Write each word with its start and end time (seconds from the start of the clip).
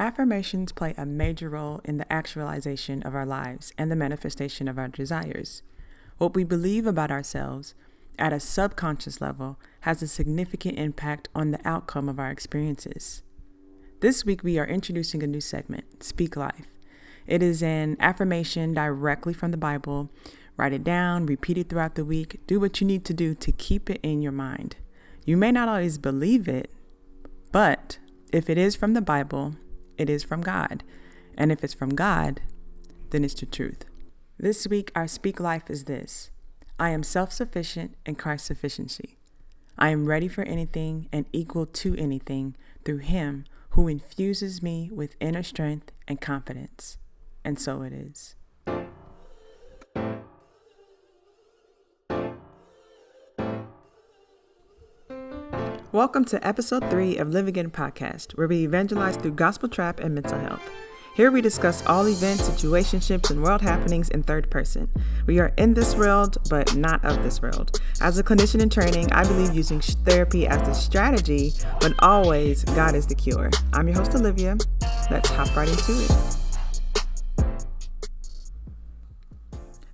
Affirmations 0.00 0.70
play 0.70 0.94
a 0.96 1.04
major 1.04 1.50
role 1.50 1.80
in 1.84 1.96
the 1.96 2.10
actualization 2.12 3.02
of 3.02 3.16
our 3.16 3.26
lives 3.26 3.72
and 3.76 3.90
the 3.90 3.96
manifestation 3.96 4.68
of 4.68 4.78
our 4.78 4.86
desires. 4.86 5.62
What 6.18 6.36
we 6.36 6.44
believe 6.44 6.86
about 6.86 7.10
ourselves 7.10 7.74
at 8.16 8.32
a 8.32 8.38
subconscious 8.38 9.20
level 9.20 9.58
has 9.80 10.00
a 10.00 10.06
significant 10.06 10.78
impact 10.78 11.28
on 11.34 11.50
the 11.50 11.68
outcome 11.68 12.08
of 12.08 12.20
our 12.20 12.30
experiences. 12.30 13.22
This 13.98 14.24
week, 14.24 14.44
we 14.44 14.56
are 14.56 14.66
introducing 14.66 15.24
a 15.24 15.26
new 15.26 15.40
segment, 15.40 16.04
Speak 16.04 16.36
Life. 16.36 16.68
It 17.26 17.42
is 17.42 17.60
an 17.60 17.96
affirmation 17.98 18.74
directly 18.74 19.34
from 19.34 19.50
the 19.50 19.56
Bible. 19.56 20.10
Write 20.56 20.72
it 20.72 20.84
down, 20.84 21.26
repeat 21.26 21.58
it 21.58 21.68
throughout 21.68 21.96
the 21.96 22.04
week. 22.04 22.40
Do 22.46 22.60
what 22.60 22.80
you 22.80 22.86
need 22.86 23.04
to 23.06 23.14
do 23.14 23.34
to 23.34 23.50
keep 23.50 23.90
it 23.90 23.98
in 24.04 24.22
your 24.22 24.32
mind. 24.32 24.76
You 25.24 25.36
may 25.36 25.50
not 25.50 25.68
always 25.68 25.98
believe 25.98 26.46
it, 26.46 26.70
but 27.50 27.98
if 28.32 28.48
it 28.48 28.58
is 28.58 28.76
from 28.76 28.94
the 28.94 29.02
Bible, 29.02 29.56
it 29.98 30.08
is 30.08 30.24
from 30.24 30.40
God. 30.40 30.84
And 31.36 31.52
if 31.52 31.62
it's 31.62 31.74
from 31.74 31.94
God, 31.94 32.40
then 33.10 33.24
it's 33.24 33.34
the 33.34 33.46
truth. 33.46 33.84
This 34.38 34.66
week, 34.66 34.92
our 34.94 35.08
Speak 35.08 35.40
Life 35.40 35.68
is 35.68 35.84
this 35.84 36.30
I 36.78 36.90
am 36.90 37.02
self 37.02 37.32
sufficient 37.32 37.96
in 38.06 38.14
Christ's 38.14 38.46
sufficiency. 38.46 39.18
I 39.76 39.90
am 39.90 40.06
ready 40.06 40.28
for 40.28 40.42
anything 40.42 41.08
and 41.12 41.26
equal 41.32 41.66
to 41.66 41.94
anything 41.96 42.56
through 42.84 42.98
Him 42.98 43.44
who 43.70 43.88
infuses 43.88 44.62
me 44.62 44.90
with 44.92 45.16
inner 45.20 45.42
strength 45.42 45.92
and 46.06 46.20
confidence. 46.20 46.98
And 47.44 47.58
so 47.58 47.82
it 47.82 47.92
is. 47.92 48.34
Welcome 55.98 56.26
to 56.26 56.46
episode 56.46 56.88
three 56.90 57.16
of 57.16 57.32
Live 57.32 57.48
Again 57.48 57.70
podcast, 57.70 58.38
where 58.38 58.46
we 58.46 58.58
evangelize 58.58 59.16
through 59.16 59.32
gospel 59.32 59.68
trap 59.68 59.98
and 59.98 60.14
mental 60.14 60.38
health. 60.38 60.62
Here 61.16 61.32
we 61.32 61.40
discuss 61.40 61.84
all 61.86 62.06
events, 62.06 62.48
situationships, 62.48 63.30
and 63.30 63.42
world 63.42 63.62
happenings 63.62 64.08
in 64.10 64.22
third 64.22 64.48
person. 64.48 64.88
We 65.26 65.40
are 65.40 65.52
in 65.56 65.74
this 65.74 65.96
world, 65.96 66.38
but 66.48 66.76
not 66.76 67.04
of 67.04 67.24
this 67.24 67.42
world. 67.42 67.80
As 68.00 68.16
a 68.16 68.22
clinician 68.22 68.62
in 68.62 68.70
training, 68.70 69.10
I 69.10 69.24
believe 69.24 69.56
using 69.56 69.80
therapy 69.80 70.46
as 70.46 70.68
a 70.68 70.72
strategy, 70.72 71.52
but 71.80 71.94
always 71.98 72.62
God 72.62 72.94
is 72.94 73.08
the 73.08 73.16
cure. 73.16 73.50
I'm 73.72 73.88
your 73.88 73.96
host, 73.96 74.14
Olivia. 74.14 74.56
Let's 75.10 75.30
hop 75.30 75.56
right 75.56 75.68
into 75.68 76.00
it. 76.00 76.37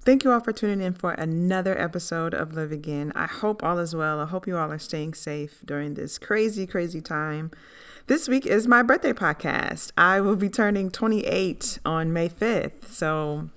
Thank 0.05 0.23
you 0.23 0.33
all 0.33 0.41
for 0.41 0.53
tuning 0.53 0.83
in 0.83 0.93
for 0.93 1.13
another 1.13 1.81
episode 1.81 2.35
of 2.35 2.53
Live 2.53 2.71
Again. 2.71 3.11
I 3.15 3.25
hope 3.25 3.65
all 3.65 3.79
is 3.79 3.97
well. 3.97 4.21
I 4.21 4.27
hope 4.27 4.47
you 4.47 4.55
all 4.59 4.71
are 4.71 4.79
staying 4.79 5.15
safe 5.15 5.63
during 5.65 5.95
this 5.95 6.19
crazy, 6.19 6.67
crazy 6.67 7.01
time. 7.01 7.51
This 8.07 8.29
week 8.29 8.45
is 8.45 8.69
my 8.69 8.83
birthday 8.83 9.15
podcast. 9.15 9.93
I 9.97 10.21
will 10.21 10.37
be 10.37 10.51
turning 10.51 10.91
28 10.91 11.79
on 11.87 12.13
May 12.13 12.29
5th. 12.29 12.89
So 12.89 13.49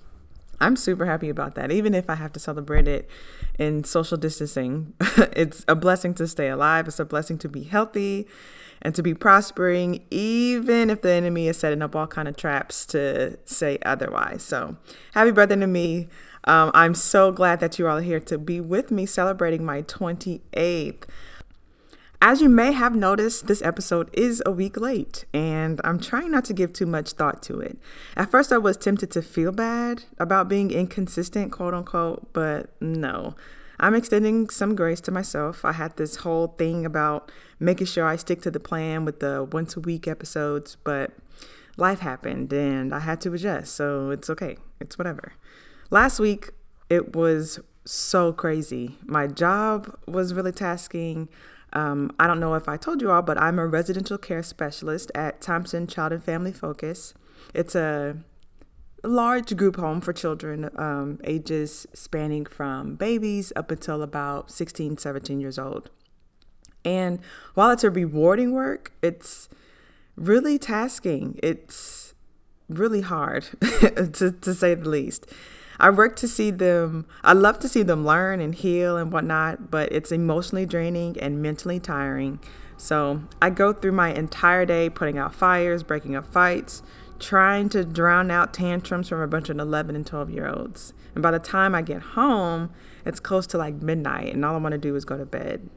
I'm 0.58 0.74
super 0.76 1.04
happy 1.04 1.28
about 1.28 1.54
that. 1.56 1.70
Even 1.70 1.92
if 1.92 2.08
I 2.08 2.14
have 2.14 2.32
to 2.32 2.40
celebrate 2.40 2.88
it 2.88 3.10
in 3.58 3.84
social 3.84 4.16
distancing, 4.16 4.94
it's 5.36 5.66
a 5.68 5.74
blessing 5.74 6.14
to 6.14 6.26
stay 6.26 6.48
alive. 6.48 6.88
It's 6.88 6.98
a 6.98 7.04
blessing 7.04 7.36
to 7.40 7.48
be 7.50 7.64
healthy 7.64 8.26
and 8.80 8.94
to 8.94 9.02
be 9.02 9.12
prospering, 9.12 10.02
even 10.10 10.88
if 10.88 11.02
the 11.02 11.10
enemy 11.10 11.48
is 11.48 11.58
setting 11.58 11.82
up 11.82 11.94
all 11.94 12.06
kind 12.06 12.26
of 12.26 12.38
traps 12.38 12.86
to 12.86 13.38
say 13.44 13.78
otherwise. 13.84 14.42
So 14.42 14.78
happy 15.12 15.30
birthday 15.30 15.56
to 15.56 15.66
me. 15.66 16.08
Um, 16.44 16.70
I'm 16.74 16.94
so 16.94 17.32
glad 17.32 17.60
that 17.60 17.78
you're 17.78 17.88
all 17.88 17.98
here 17.98 18.20
to 18.20 18.38
be 18.38 18.60
with 18.60 18.90
me 18.90 19.06
celebrating 19.06 19.64
my 19.64 19.82
28th. 19.82 21.04
As 22.20 22.40
you 22.40 22.48
may 22.48 22.72
have 22.72 22.96
noticed, 22.96 23.46
this 23.46 23.62
episode 23.62 24.10
is 24.12 24.42
a 24.44 24.50
week 24.50 24.76
late, 24.76 25.24
and 25.32 25.80
I'm 25.84 26.00
trying 26.00 26.32
not 26.32 26.44
to 26.46 26.52
give 26.52 26.72
too 26.72 26.86
much 26.86 27.12
thought 27.12 27.42
to 27.44 27.60
it. 27.60 27.78
At 28.16 28.30
first, 28.30 28.52
I 28.52 28.58
was 28.58 28.76
tempted 28.76 29.12
to 29.12 29.22
feel 29.22 29.52
bad 29.52 30.04
about 30.18 30.48
being 30.48 30.72
inconsistent, 30.72 31.52
quote 31.52 31.74
unquote, 31.74 32.32
but 32.32 32.70
no. 32.80 33.36
I'm 33.78 33.94
extending 33.94 34.48
some 34.50 34.74
grace 34.74 35.00
to 35.02 35.12
myself. 35.12 35.64
I 35.64 35.72
had 35.72 35.96
this 35.96 36.16
whole 36.16 36.48
thing 36.58 36.84
about 36.84 37.30
making 37.60 37.86
sure 37.86 38.04
I 38.04 38.16
stick 38.16 38.42
to 38.42 38.50
the 38.50 38.58
plan 38.58 39.04
with 39.04 39.20
the 39.20 39.48
once 39.52 39.76
a 39.76 39.80
week 39.80 40.08
episodes, 40.08 40.76
but 40.82 41.12
life 41.76 42.00
happened 42.00 42.52
and 42.52 42.92
I 42.92 42.98
had 42.98 43.20
to 43.20 43.32
adjust, 43.32 43.76
so 43.76 44.10
it's 44.10 44.28
okay. 44.28 44.56
It's 44.80 44.98
whatever. 44.98 45.34
Last 45.90 46.20
week, 46.20 46.50
it 46.90 47.16
was 47.16 47.60
so 47.86 48.32
crazy. 48.32 48.96
My 49.06 49.26
job 49.26 49.96
was 50.06 50.34
really 50.34 50.52
tasking. 50.52 51.28
Um, 51.72 52.12
I 52.18 52.26
don't 52.26 52.40
know 52.40 52.54
if 52.54 52.68
I 52.68 52.76
told 52.76 53.00
you 53.00 53.10
all, 53.10 53.22
but 53.22 53.40
I'm 53.40 53.58
a 53.58 53.66
residential 53.66 54.18
care 54.18 54.42
specialist 54.42 55.10
at 55.14 55.40
Thompson 55.40 55.86
Child 55.86 56.12
and 56.12 56.24
Family 56.24 56.52
Focus. 56.52 57.14
It's 57.54 57.74
a 57.74 58.18
large 59.02 59.56
group 59.56 59.76
home 59.76 60.02
for 60.02 60.12
children 60.12 60.68
um, 60.76 61.20
ages 61.24 61.86
spanning 61.94 62.44
from 62.44 62.96
babies 62.96 63.52
up 63.56 63.70
until 63.70 64.02
about 64.02 64.50
16, 64.50 64.98
17 64.98 65.40
years 65.40 65.58
old. 65.58 65.88
And 66.84 67.20
while 67.54 67.70
it's 67.70 67.84
a 67.84 67.90
rewarding 67.90 68.52
work, 68.52 68.92
it's 69.02 69.48
really 70.16 70.58
tasking. 70.58 71.38
It's 71.42 72.14
really 72.68 73.00
hard, 73.00 73.46
to, 73.60 74.32
to 74.32 74.54
say 74.54 74.74
the 74.74 74.88
least. 74.88 75.26
I 75.80 75.90
work 75.90 76.16
to 76.16 76.28
see 76.28 76.50
them, 76.50 77.06
I 77.22 77.32
love 77.34 77.58
to 77.60 77.68
see 77.68 77.82
them 77.82 78.04
learn 78.04 78.40
and 78.40 78.54
heal 78.54 78.96
and 78.96 79.12
whatnot, 79.12 79.70
but 79.70 79.92
it's 79.92 80.10
emotionally 80.10 80.66
draining 80.66 81.18
and 81.20 81.40
mentally 81.40 81.78
tiring. 81.78 82.40
So 82.76 83.22
I 83.40 83.50
go 83.50 83.72
through 83.72 83.92
my 83.92 84.12
entire 84.12 84.66
day 84.66 84.90
putting 84.90 85.18
out 85.18 85.34
fires, 85.34 85.82
breaking 85.82 86.16
up 86.16 86.26
fights, 86.32 86.82
trying 87.20 87.68
to 87.70 87.84
drown 87.84 88.30
out 88.30 88.52
tantrums 88.52 89.08
from 89.08 89.20
a 89.20 89.26
bunch 89.26 89.48
of 89.48 89.58
11 89.58 89.94
and 89.94 90.06
12 90.06 90.30
year 90.30 90.48
olds. 90.48 90.92
And 91.14 91.22
by 91.22 91.30
the 91.30 91.38
time 91.38 91.74
I 91.74 91.82
get 91.82 92.02
home, 92.02 92.70
it's 93.04 93.20
close 93.20 93.46
to 93.48 93.58
like 93.58 93.74
midnight, 93.74 94.34
and 94.34 94.44
all 94.44 94.54
I 94.54 94.58
want 94.58 94.72
to 94.72 94.78
do 94.78 94.94
is 94.96 95.04
go 95.04 95.16
to 95.16 95.26
bed. 95.26 95.68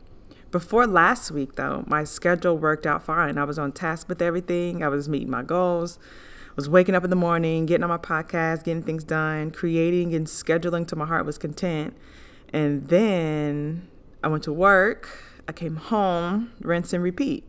Before 0.52 0.86
last 0.86 1.32
week, 1.32 1.56
though, 1.56 1.84
my 1.88 2.04
schedule 2.04 2.58
worked 2.58 2.86
out 2.86 3.04
fine. 3.04 3.38
I 3.38 3.46
was 3.46 3.58
on 3.58 3.72
task 3.72 4.10
with 4.10 4.22
everything, 4.22 4.84
I 4.84 4.90
was 4.90 5.08
meeting 5.08 5.30
my 5.30 5.44
goals 5.44 5.98
was 6.56 6.70
waking 6.70 6.96
up 6.96 7.04
in 7.04 7.10
the 7.10 7.16
morning, 7.16 7.66
getting 7.66 7.84
on 7.84 7.90
my 7.90 7.98
podcast, 7.98 8.64
getting 8.64 8.84
things 8.84 9.04
done, 9.04 9.52
creating 9.52 10.14
and 10.14 10.28
scheduling 10.28 10.88
till 10.88 10.98
my 10.98 11.06
heart 11.06 11.26
was 11.26 11.38
content. 11.38 11.96
And 12.54 12.88
then 12.88 13.88
I 14.24 14.28
went 14.28 14.44
to 14.44 14.54
work. 14.54 15.10
I 15.48 15.54
came 15.54 15.78
home, 15.78 16.52
rinse 16.62 16.94
and 16.94 17.04
repeat. 17.04 17.44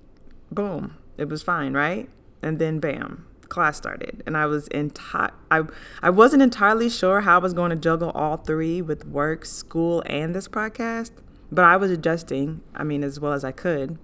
Boom. 0.50 0.96
It 1.18 1.28
was 1.28 1.42
fine, 1.42 1.72
right? 1.74 2.08
And 2.42 2.58
then 2.58 2.80
bam, 2.80 3.26
class 3.48 3.76
started. 3.76 4.22
And 4.26 4.36
I 4.36 4.46
was 4.46 4.68
enti- 4.70 5.32
I 5.50 5.62
I 6.02 6.10
wasn't 6.10 6.42
entirely 6.42 6.88
sure 6.88 7.20
how 7.20 7.36
I 7.36 7.38
was 7.38 7.52
going 7.52 7.70
to 7.70 7.76
juggle 7.76 8.10
all 8.10 8.38
three 8.38 8.80
with 8.82 9.06
work, 9.06 9.44
school, 9.44 10.02
and 10.06 10.34
this 10.34 10.48
podcast, 10.48 11.12
but 11.50 11.64
I 11.64 11.76
was 11.76 11.90
adjusting, 11.90 12.62
I 12.74 12.82
mean, 12.82 13.04
as 13.04 13.20
well 13.20 13.32
as 13.32 13.44
I 13.44 13.52
could. 13.52 13.98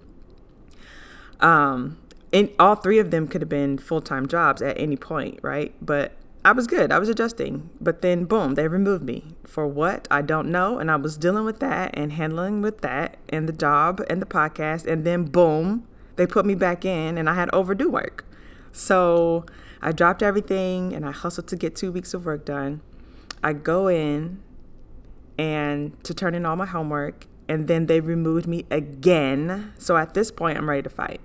Um, 1.39 1.97
and 2.31 2.49
all 2.59 2.75
three 2.75 2.99
of 2.99 3.11
them 3.11 3.27
could 3.27 3.41
have 3.41 3.49
been 3.49 3.77
full-time 3.77 4.27
jobs 4.27 4.61
at 4.61 4.79
any 4.79 4.95
point 4.95 5.39
right? 5.41 5.73
But 5.81 6.13
i 6.45 6.51
was 6.53 6.67
good. 6.67 6.91
I 6.91 6.99
was 6.99 7.09
adjusting. 7.09 7.69
But 7.81 8.01
then 8.01 8.25
boom 8.25 8.55
they 8.55 8.67
removed 8.67 9.03
me. 9.03 9.35
For 9.45 9.67
what? 9.67 10.07
I 10.09 10.21
don't 10.21 10.49
know. 10.49 10.79
And 10.79 10.89
i 10.89 10.95
was 10.95 11.17
dealing 11.17 11.45
with 11.45 11.59
that 11.59 11.91
and 11.93 12.13
handling 12.13 12.61
with 12.61 12.81
that 12.81 13.17
and 13.29 13.47
the 13.47 13.53
job 13.53 14.01
and 14.09 14.21
the 14.21 14.25
podcast. 14.25 14.85
And 14.85 15.05
then 15.05 15.25
boom 15.25 15.87
they 16.15 16.27
put 16.27 16.45
me 16.45 16.55
back 16.55 16.85
in 16.85 17.17
and 17.17 17.29
i 17.29 17.33
had 17.35 17.49
overdue 17.53 17.89
work. 17.89 18.25
So 18.71 19.45
i 19.81 19.91
dropped 19.91 20.23
everything 20.23 20.93
and 20.93 21.05
i 21.05 21.11
hustled 21.11 21.47
to 21.47 21.55
get 21.55 21.75
two 21.75 21.91
weeks 21.91 22.13
of 22.13 22.25
work 22.25 22.45
done. 22.45 22.81
I 23.43 23.53
go 23.53 23.87
in 23.87 24.41
and 25.37 26.01
to 26.03 26.13
turn 26.13 26.35
in 26.35 26.45
all 26.45 26.55
my 26.55 26.65
homework. 26.65 27.25
And 27.47 27.67
then 27.67 27.87
they 27.87 27.99
removed 27.99 28.45
me 28.45 28.65
again. 28.69 29.73
So 29.79 29.97
at 29.97 30.13
this 30.13 30.31
point 30.31 30.57
i'm 30.57 30.69
ready 30.69 30.83
to 30.83 30.89
fight 30.89 31.19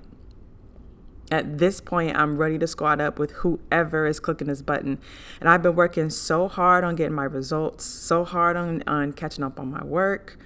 at 1.31 1.59
this 1.59 1.81
point, 1.81 2.17
I'm 2.17 2.37
ready 2.37 2.59
to 2.59 2.67
squat 2.67 3.01
up 3.01 3.19
with 3.19 3.33
whoever 3.33 4.07
is 4.07 4.21
clicking 4.21 4.49
this 4.49 4.63
button. 4.63 4.99
And 5.41 5.49
I've 5.49 5.63
been 5.63 5.75
working 5.75 6.11
so 6.11 6.49
hard 6.49 6.85
on 6.85 6.97
getting 6.97 7.15
my 7.15 7.25
results, 7.25 7.85
so 7.85 8.25
hard 8.25 8.57
on, 8.57 8.83
on 8.87 9.13
catching 9.13 9.45
up 9.45 9.59
on 9.59 9.71
my 9.71 9.85
work. 9.85 10.39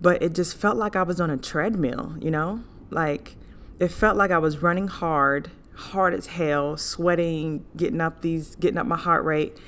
But 0.00 0.22
it 0.22 0.34
just 0.34 0.56
felt 0.56 0.76
like 0.76 0.94
I 0.94 1.02
was 1.02 1.20
on 1.20 1.30
a 1.30 1.36
treadmill, 1.36 2.14
you 2.20 2.30
know? 2.30 2.62
Like 2.90 3.36
it 3.78 3.88
felt 3.88 4.16
like 4.16 4.30
I 4.30 4.38
was 4.38 4.62
running 4.62 4.88
hard, 4.88 5.50
hard 5.74 6.14
as 6.14 6.26
hell, 6.26 6.76
sweating, 6.76 7.64
getting 7.76 8.00
up 8.00 8.22
these, 8.22 8.54
getting 8.56 8.78
up 8.78 8.86
my 8.86 8.96
heart 8.96 9.24
rate. 9.24 9.58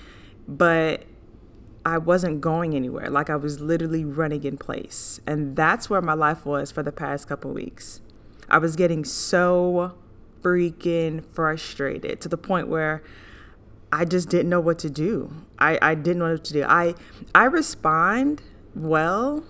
But 0.47 1.05
I 1.85 1.99
wasn't 1.99 2.41
going 2.41 2.76
anywhere. 2.76 3.11
Like 3.11 3.31
I 3.31 3.37
was 3.37 3.61
literally 3.61 4.05
running 4.05 4.44
in 4.44 4.59
place. 4.59 5.21
And 5.26 5.56
that's 5.56 5.91
where 5.91 6.00
my 6.00 6.15
life 6.15 6.47
was 6.47 6.71
for 6.71 6.85
the 6.85 6.93
past 6.93 7.26
couple 7.26 7.53
weeks. 7.53 8.00
I 8.49 8.59
was 8.59 8.76
getting 8.76 9.05
so 9.05 9.94
freaking 10.43 11.25
frustrated 11.35 12.21
to 12.21 12.29
the 12.29 12.37
point 12.39 12.69
where 12.69 13.03
I 13.93 14.05
just 14.05 14.29
didn't 14.29 14.49
know 14.51 14.61
what 14.61 14.79
to 14.81 14.91
do. 14.91 15.33
I, 15.59 15.79
I 15.83 15.95
didn't 15.95 16.19
know 16.21 16.33
what 16.33 16.45
to 16.45 16.53
do. 16.53 16.65
I 16.65 16.95
I 17.35 17.45
respond 17.45 18.43
well 18.75 19.45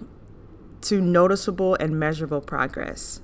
to 0.82 1.00
noticeable 1.00 1.76
and 1.76 1.98
measurable 1.98 2.40
progress. 2.40 3.20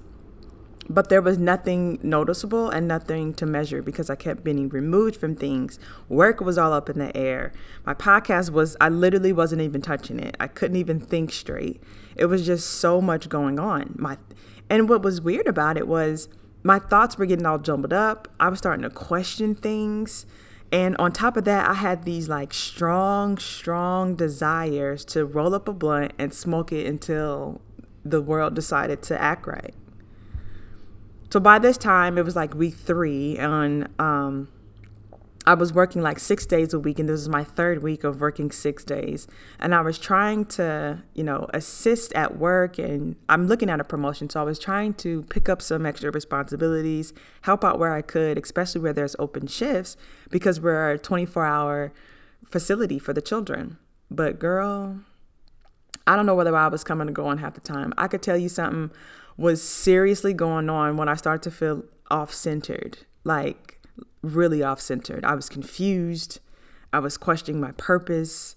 but 0.89 1.09
there 1.09 1.21
was 1.23 1.37
nothing 1.37 1.99
noticeable 2.03 2.71
and 2.71 2.87
nothing 2.87 3.35
to 3.35 3.45
measure 3.45 3.83
because 3.83 4.09
I 4.09 4.15
kept 4.15 4.45
being 4.45 4.69
removed 4.69 5.17
from 5.17 5.35
things. 5.35 5.81
Work 6.09 6.41
was 6.41 6.57
all 6.59 6.73
up 6.73 6.89
in 6.89 6.99
the 6.99 7.17
air. 7.17 7.53
My 7.85 7.95
podcast 7.95 8.51
was, 8.51 8.77
I 8.81 8.89
literally 8.89 9.33
wasn't 9.33 9.63
even 9.63 9.83
touching 9.83 10.21
it. 10.21 10.37
I 10.39 10.47
couldn't 10.47 10.77
even 10.77 11.01
think 11.01 11.33
straight. 11.33 11.83
It 12.15 12.27
was 12.27 12.47
just 12.47 12.69
so 12.71 13.01
much 13.01 13.29
going 13.29 13.59
on. 13.59 13.97
My, 13.99 14.17
and 14.71 14.89
what 14.89 15.03
was 15.03 15.21
weird 15.21 15.49
about 15.49 15.77
it 15.77 15.89
was 15.89 16.29
my 16.67 16.81
thoughts 16.81 17.17
were 17.17 17.27
getting 17.27 17.47
all 17.47 17.61
jumbled 17.61 17.93
up. 17.93 18.27
I 18.41 18.49
was 18.49 18.59
starting 18.59 18.83
to 18.83 18.91
question 18.91 19.55
things. 19.55 20.27
And 20.73 20.97
on 20.97 21.13
top 21.13 21.37
of 21.37 21.45
that, 21.45 21.71
I 21.71 21.75
had 21.75 22.03
these 22.03 22.29
like 22.29 22.53
strong, 22.53 23.39
strong 23.39 24.17
desires 24.17 25.05
to 25.07 25.25
roll 25.25 25.55
up 25.55 25.69
a 25.69 25.73
blunt 25.73 26.13
and 26.19 26.35
smoke 26.35 26.73
it 26.73 26.85
until 26.85 27.61
the 28.05 28.21
world 28.21 28.55
decided 28.55 29.01
to 29.03 29.23
act 29.23 29.47
right. 29.47 29.75
So 31.31 31.39
by 31.39 31.61
this 31.61 31.79
time, 31.79 32.19
it 32.19 32.25
was 32.25 32.35
like 32.35 32.53
week 32.53 32.75
three, 32.75 33.39
and 33.39 33.89
um, 34.01 34.49
I 35.47 35.55
was 35.55 35.73
working 35.73 36.03
like 36.03 36.19
six 36.19 36.45
days 36.45 36.75
a 36.75 36.79
week, 36.81 36.99
and 36.99 37.09
this 37.09 37.13
was 37.13 37.29
my 37.29 37.45
third 37.45 37.81
week 37.83 38.03
of 38.03 38.21
working 38.21 38.51
six 38.51 38.83
days. 38.83 39.29
And 39.61 39.77
I 39.77 39.81
was 39.81 39.97
trying 39.97 40.47
to, 40.47 41.05
you 41.15 41.23
know, 41.23 41.47
assist 41.55 42.13
at 42.15 42.37
work, 42.37 42.79
and 42.79 43.15
I'm 43.29 43.47
looking 43.47 43.71
at 43.71 43.79
a 43.79 43.85
promotion, 43.85 44.29
so 44.29 44.41
I 44.41 44.43
was 44.43 44.59
trying 44.59 44.95
to 44.95 45.23
pick 45.25 45.49
up 45.49 45.63
some 45.63 45.87
extra 45.87 46.11
responsibilities, 46.11 47.13
help 47.43 47.65
out 47.65 47.79
where 47.79 47.93
I 47.93 48.03
could, 48.03 48.39
especially 48.39 48.81
where 48.81 48.93
there's 48.93 49.15
open 49.21 49.47
shifts, 49.47 49.97
because 50.31 50.61
we're 50.61 50.91
a 50.91 50.99
24 50.99 51.45
hour 51.45 51.93
facility 52.45 52.99
for 52.99 53.13
the 53.13 53.23
children. 53.23 53.79
But 54.11 54.41
girl, 54.41 55.01
I 56.09 56.17
don't 56.17 56.27
know 56.27 56.35
whether 56.35 56.57
I 56.57 56.67
was 56.67 56.83
coming 56.83 57.09
or 57.09 57.13
going 57.13 57.39
half 57.39 57.55
the 57.55 57.61
time. 57.61 57.95
I 57.97 58.09
could 58.09 58.23
tell 58.23 58.37
you 58.37 58.49
something 58.49 58.91
was 59.37 59.63
seriously 59.63 60.33
going 60.33 60.69
on 60.71 60.97
when 60.97 61.09
I 61.09 61.15
started 61.15 61.43
to 61.43 61.51
feel 61.51 61.85
off 62.11 62.33
centered, 62.35 62.99
like 63.23 63.76
really 64.23 64.63
off 64.63 64.81
centered. 64.81 65.25
I 65.25 65.35
was 65.35 65.49
confused. 65.49 66.41
I 66.93 66.99
was 66.99 67.17
questioning 67.17 67.61
my 67.61 67.73
purpose. 67.73 68.57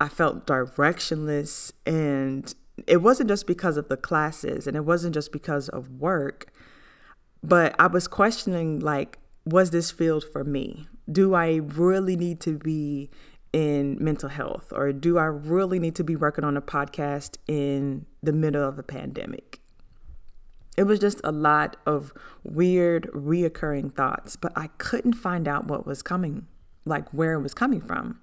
I 0.00 0.08
felt 0.08 0.46
directionless. 0.46 1.72
And 1.86 2.54
it 2.86 2.98
wasn't 2.98 3.28
just 3.28 3.46
because 3.46 3.76
of 3.76 3.88
the 3.88 3.96
classes 3.96 4.66
and 4.66 4.76
it 4.76 4.84
wasn't 4.84 5.14
just 5.14 5.32
because 5.32 5.68
of 5.68 5.90
work, 5.90 6.52
but 7.42 7.74
I 7.78 7.86
was 7.86 8.06
questioning, 8.06 8.80
like, 8.80 9.18
was 9.44 9.70
this 9.70 9.90
field 9.90 10.24
for 10.24 10.44
me? 10.44 10.86
Do 11.10 11.34
I 11.34 11.56
really 11.56 12.16
need 12.16 12.40
to 12.40 12.58
be 12.58 13.10
in 13.52 13.96
mental 13.98 14.28
health 14.28 14.72
or 14.74 14.92
do 14.92 15.18
I 15.18 15.24
really 15.24 15.78
need 15.78 15.94
to 15.96 16.04
be 16.04 16.16
working 16.16 16.44
on 16.44 16.56
a 16.56 16.62
podcast 16.62 17.38
in 17.46 18.06
the 18.22 18.32
middle 18.32 18.66
of 18.66 18.78
a 18.78 18.82
pandemic? 18.82 19.60
It 20.76 20.84
was 20.84 21.00
just 21.00 21.20
a 21.24 21.32
lot 21.32 21.76
of 21.86 22.12
weird, 22.44 23.10
reoccurring 23.12 23.94
thoughts, 23.94 24.36
but 24.36 24.52
I 24.54 24.68
couldn't 24.78 25.14
find 25.14 25.48
out 25.48 25.66
what 25.66 25.86
was 25.86 26.02
coming, 26.02 26.46
like 26.84 27.08
where 27.10 27.34
it 27.34 27.42
was 27.42 27.54
coming 27.54 27.80
from. 27.80 28.20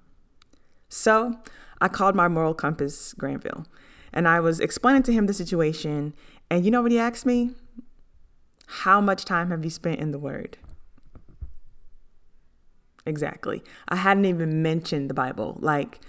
So 0.88 1.38
I 1.80 1.88
called 1.88 2.14
my 2.14 2.28
moral 2.28 2.54
compass, 2.54 3.12
Granville, 3.12 3.66
and 4.12 4.26
I 4.26 4.40
was 4.40 4.60
explaining 4.60 5.02
to 5.04 5.12
him 5.12 5.26
the 5.26 5.34
situation. 5.34 6.14
And 6.50 6.64
you 6.64 6.70
know 6.70 6.80
what 6.80 6.92
he 6.92 6.98
asked 6.98 7.26
me? 7.26 7.50
How 8.66 9.00
much 9.00 9.24
time 9.24 9.50
have 9.50 9.64
you 9.64 9.70
spent 9.70 10.00
in 10.00 10.10
the 10.10 10.18
Word? 10.18 10.56
Exactly. 13.04 13.62
I 13.88 13.96
hadn't 13.96 14.24
even 14.24 14.62
mentioned 14.62 15.08
the 15.08 15.14
Bible. 15.14 15.58
Like, 15.60 16.00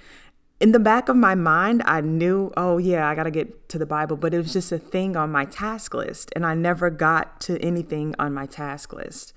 in 0.59 0.71
the 0.71 0.79
back 0.79 1.07
of 1.07 1.15
my 1.15 1.35
mind, 1.35 1.83
I 1.85 2.01
knew, 2.01 2.51
oh, 2.57 2.79
yeah, 2.79 3.07
I 3.07 3.13
got 3.13 3.23
to 3.23 3.31
get 3.31 3.69
to 3.69 3.77
the 3.77 3.85
Bible, 3.85 4.17
but 4.17 4.33
it 4.33 4.37
was 4.37 4.53
just 4.53 4.71
a 4.71 4.79
thing 4.79 5.15
on 5.15 5.31
my 5.31 5.45
task 5.45 5.93
list. 5.93 6.31
And 6.35 6.45
I 6.45 6.55
never 6.55 6.89
got 6.89 7.39
to 7.41 7.61
anything 7.61 8.15
on 8.17 8.33
my 8.33 8.47
task 8.47 8.91
list. 8.91 9.33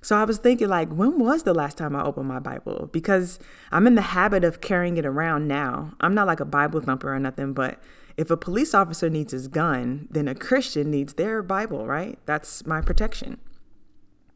So 0.00 0.16
I 0.16 0.24
was 0.24 0.38
thinking, 0.38 0.68
like, 0.68 0.88
when 0.88 1.18
was 1.18 1.42
the 1.42 1.52
last 1.52 1.76
time 1.76 1.94
I 1.94 2.02
opened 2.02 2.28
my 2.28 2.38
Bible? 2.38 2.88
Because 2.92 3.38
I'm 3.70 3.86
in 3.86 3.94
the 3.94 4.02
habit 4.02 4.42
of 4.42 4.60
carrying 4.60 4.96
it 4.96 5.04
around 5.04 5.48
now. 5.48 5.92
I'm 6.00 6.14
not 6.14 6.26
like 6.26 6.40
a 6.40 6.46
Bible 6.46 6.80
thumper 6.80 7.12
or 7.12 7.18
nothing, 7.18 7.52
but 7.52 7.82
if 8.16 8.30
a 8.30 8.36
police 8.36 8.72
officer 8.72 9.10
needs 9.10 9.32
his 9.32 9.48
gun, 9.48 10.08
then 10.10 10.28
a 10.28 10.34
Christian 10.34 10.90
needs 10.90 11.14
their 11.14 11.42
Bible, 11.42 11.86
right? 11.86 12.18
That's 12.24 12.64
my 12.64 12.80
protection. 12.80 13.38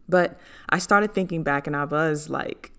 But 0.08 0.38
I 0.68 0.78
started 0.78 1.14
thinking 1.14 1.42
back 1.42 1.66
and 1.66 1.76
I 1.76 1.84
was 1.84 2.28
like, 2.28 2.72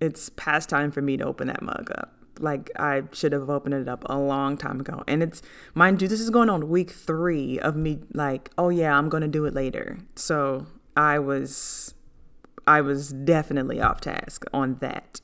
it's 0.00 0.30
past 0.30 0.68
time 0.68 0.90
for 0.90 1.02
me 1.02 1.16
to 1.18 1.24
open 1.24 1.46
that 1.46 1.62
mug 1.62 1.90
up 1.94 2.23
like 2.38 2.70
I 2.76 3.02
should 3.12 3.32
have 3.32 3.48
opened 3.48 3.74
it 3.74 3.88
up 3.88 4.04
a 4.06 4.18
long 4.18 4.56
time 4.56 4.80
ago. 4.80 5.04
And 5.06 5.22
it's 5.22 5.42
mind 5.74 6.02
you, 6.02 6.08
this 6.08 6.20
is 6.20 6.30
going 6.30 6.50
on 6.50 6.68
week 6.68 6.90
three 6.90 7.58
of 7.58 7.76
me 7.76 8.00
like, 8.12 8.50
oh 8.58 8.68
yeah, 8.68 8.96
I'm 8.96 9.08
gonna 9.08 9.28
do 9.28 9.44
it 9.44 9.54
later. 9.54 9.98
So 10.16 10.66
I 10.96 11.18
was 11.18 11.94
I 12.66 12.80
was 12.80 13.10
definitely 13.10 13.80
off 13.80 14.00
task 14.00 14.44
on 14.52 14.76
that. 14.80 15.20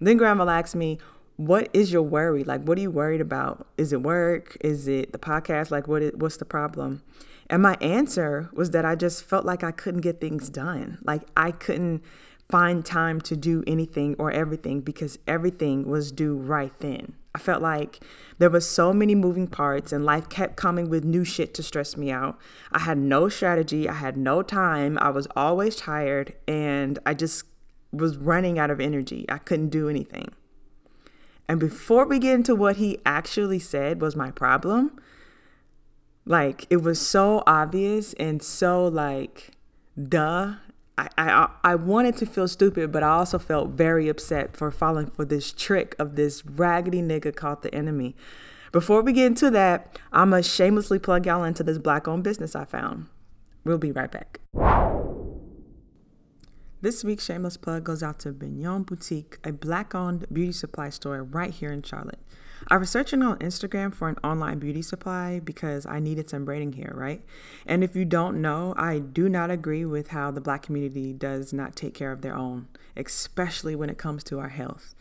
Then 0.00 0.16
Granville 0.16 0.50
asked 0.50 0.74
me, 0.74 0.98
what 1.36 1.68
is 1.72 1.92
your 1.92 2.02
worry? 2.02 2.44
Like 2.44 2.62
what 2.62 2.78
are 2.78 2.82
you 2.82 2.90
worried 2.90 3.20
about? 3.20 3.66
Is 3.78 3.92
it 3.92 4.02
work? 4.02 4.56
Is 4.60 4.88
it 4.88 5.12
the 5.12 5.18
podcast? 5.18 5.70
Like 5.70 5.88
what 5.88 6.02
is, 6.02 6.12
what's 6.14 6.36
the 6.36 6.44
problem? 6.44 7.02
And 7.50 7.62
my 7.62 7.76
answer 7.80 8.48
was 8.52 8.70
that 8.70 8.84
I 8.84 8.94
just 8.94 9.24
felt 9.24 9.44
like 9.44 9.62
I 9.62 9.72
couldn't 9.72 10.00
get 10.00 10.20
things 10.20 10.48
done. 10.48 10.98
Like 11.04 11.22
I 11.36 11.50
couldn't 11.50 12.02
find 12.48 12.84
time 12.84 13.20
to 13.22 13.36
do 13.36 13.64
anything 13.66 14.14
or 14.18 14.30
everything 14.30 14.80
because 14.80 15.18
everything 15.26 15.88
was 15.88 16.12
due 16.12 16.36
right 16.36 16.72
then. 16.80 17.14
I 17.34 17.38
felt 17.38 17.62
like 17.62 18.00
there 18.38 18.50
was 18.50 18.68
so 18.68 18.92
many 18.92 19.14
moving 19.14 19.46
parts 19.46 19.92
and 19.92 20.04
life 20.04 20.28
kept 20.28 20.56
coming 20.56 20.90
with 20.90 21.04
new 21.04 21.24
shit 21.24 21.54
to 21.54 21.62
stress 21.62 21.96
me 21.96 22.10
out. 22.10 22.38
I 22.70 22.80
had 22.80 22.98
no 22.98 23.28
strategy, 23.28 23.88
I 23.88 23.94
had 23.94 24.16
no 24.16 24.42
time. 24.42 24.98
I 25.00 25.10
was 25.10 25.26
always 25.34 25.76
tired 25.76 26.34
and 26.46 26.98
I 27.06 27.14
just 27.14 27.44
was 27.90 28.18
running 28.18 28.58
out 28.58 28.70
of 28.70 28.80
energy. 28.80 29.24
I 29.28 29.38
couldn't 29.38 29.70
do 29.70 29.88
anything. 29.88 30.28
And 31.48 31.58
before 31.58 32.06
we 32.06 32.18
get 32.18 32.34
into 32.34 32.54
what 32.54 32.76
he 32.76 32.98
actually 33.04 33.58
said 33.58 34.00
was 34.00 34.14
my 34.14 34.30
problem, 34.30 34.98
like 36.24 36.66
it 36.70 36.82
was 36.82 37.00
so 37.00 37.42
obvious 37.46 38.12
and 38.14 38.42
so 38.42 38.86
like 38.86 39.50
duh 40.08 40.54
I, 40.98 41.08
I 41.16 41.48
I 41.64 41.74
wanted 41.74 42.16
to 42.18 42.26
feel 42.26 42.48
stupid, 42.48 42.92
but 42.92 43.02
I 43.02 43.10
also 43.10 43.38
felt 43.38 43.70
very 43.70 44.08
upset 44.08 44.56
for 44.56 44.70
falling 44.70 45.06
for 45.06 45.24
this 45.24 45.52
trick 45.52 45.96
of 45.98 46.16
this 46.16 46.44
raggedy 46.44 47.00
nigga 47.00 47.34
called 47.34 47.62
the 47.62 47.74
enemy. 47.74 48.14
Before 48.72 49.02
we 49.02 49.12
get 49.12 49.26
into 49.26 49.50
that, 49.50 49.98
I'm 50.12 50.30
gonna 50.30 50.42
shamelessly 50.42 50.98
plug 50.98 51.26
y'all 51.26 51.44
into 51.44 51.62
this 51.62 51.78
black 51.78 52.06
owned 52.08 52.24
business 52.24 52.54
I 52.54 52.64
found. 52.64 53.06
We'll 53.64 53.78
be 53.78 53.92
right 53.92 54.10
back. 54.10 54.40
This 56.80 57.04
week's 57.04 57.24
shameless 57.24 57.56
plug 57.56 57.84
goes 57.84 58.02
out 58.02 58.18
to 58.20 58.32
Bignon 58.32 58.82
Boutique, 58.82 59.38
a 59.44 59.52
black 59.52 59.94
owned 59.94 60.26
beauty 60.32 60.52
supply 60.52 60.90
store 60.90 61.22
right 61.22 61.52
here 61.52 61.70
in 61.70 61.82
Charlotte. 61.82 62.18
I 62.68 62.76
was 62.76 62.90
searching 62.90 63.22
on 63.22 63.38
Instagram 63.38 63.92
for 63.94 64.08
an 64.08 64.16
online 64.22 64.58
beauty 64.58 64.82
supply 64.82 65.40
because 65.40 65.84
I 65.86 65.98
needed 66.00 66.30
some 66.30 66.44
braiding 66.44 66.74
hair, 66.74 66.92
right? 66.94 67.22
And 67.66 67.82
if 67.82 67.96
you 67.96 68.04
don't 68.04 68.40
know, 68.40 68.74
I 68.76 68.98
do 68.98 69.28
not 69.28 69.50
agree 69.50 69.84
with 69.84 70.08
how 70.08 70.30
the 70.30 70.40
black 70.40 70.62
community 70.62 71.12
does 71.12 71.52
not 71.52 71.76
take 71.76 71.94
care 71.94 72.12
of 72.12 72.22
their 72.22 72.36
own, 72.36 72.68
especially 72.96 73.74
when 73.74 73.90
it 73.90 73.98
comes 73.98 74.24
to 74.24 74.38
our 74.38 74.50
health. 74.50 74.94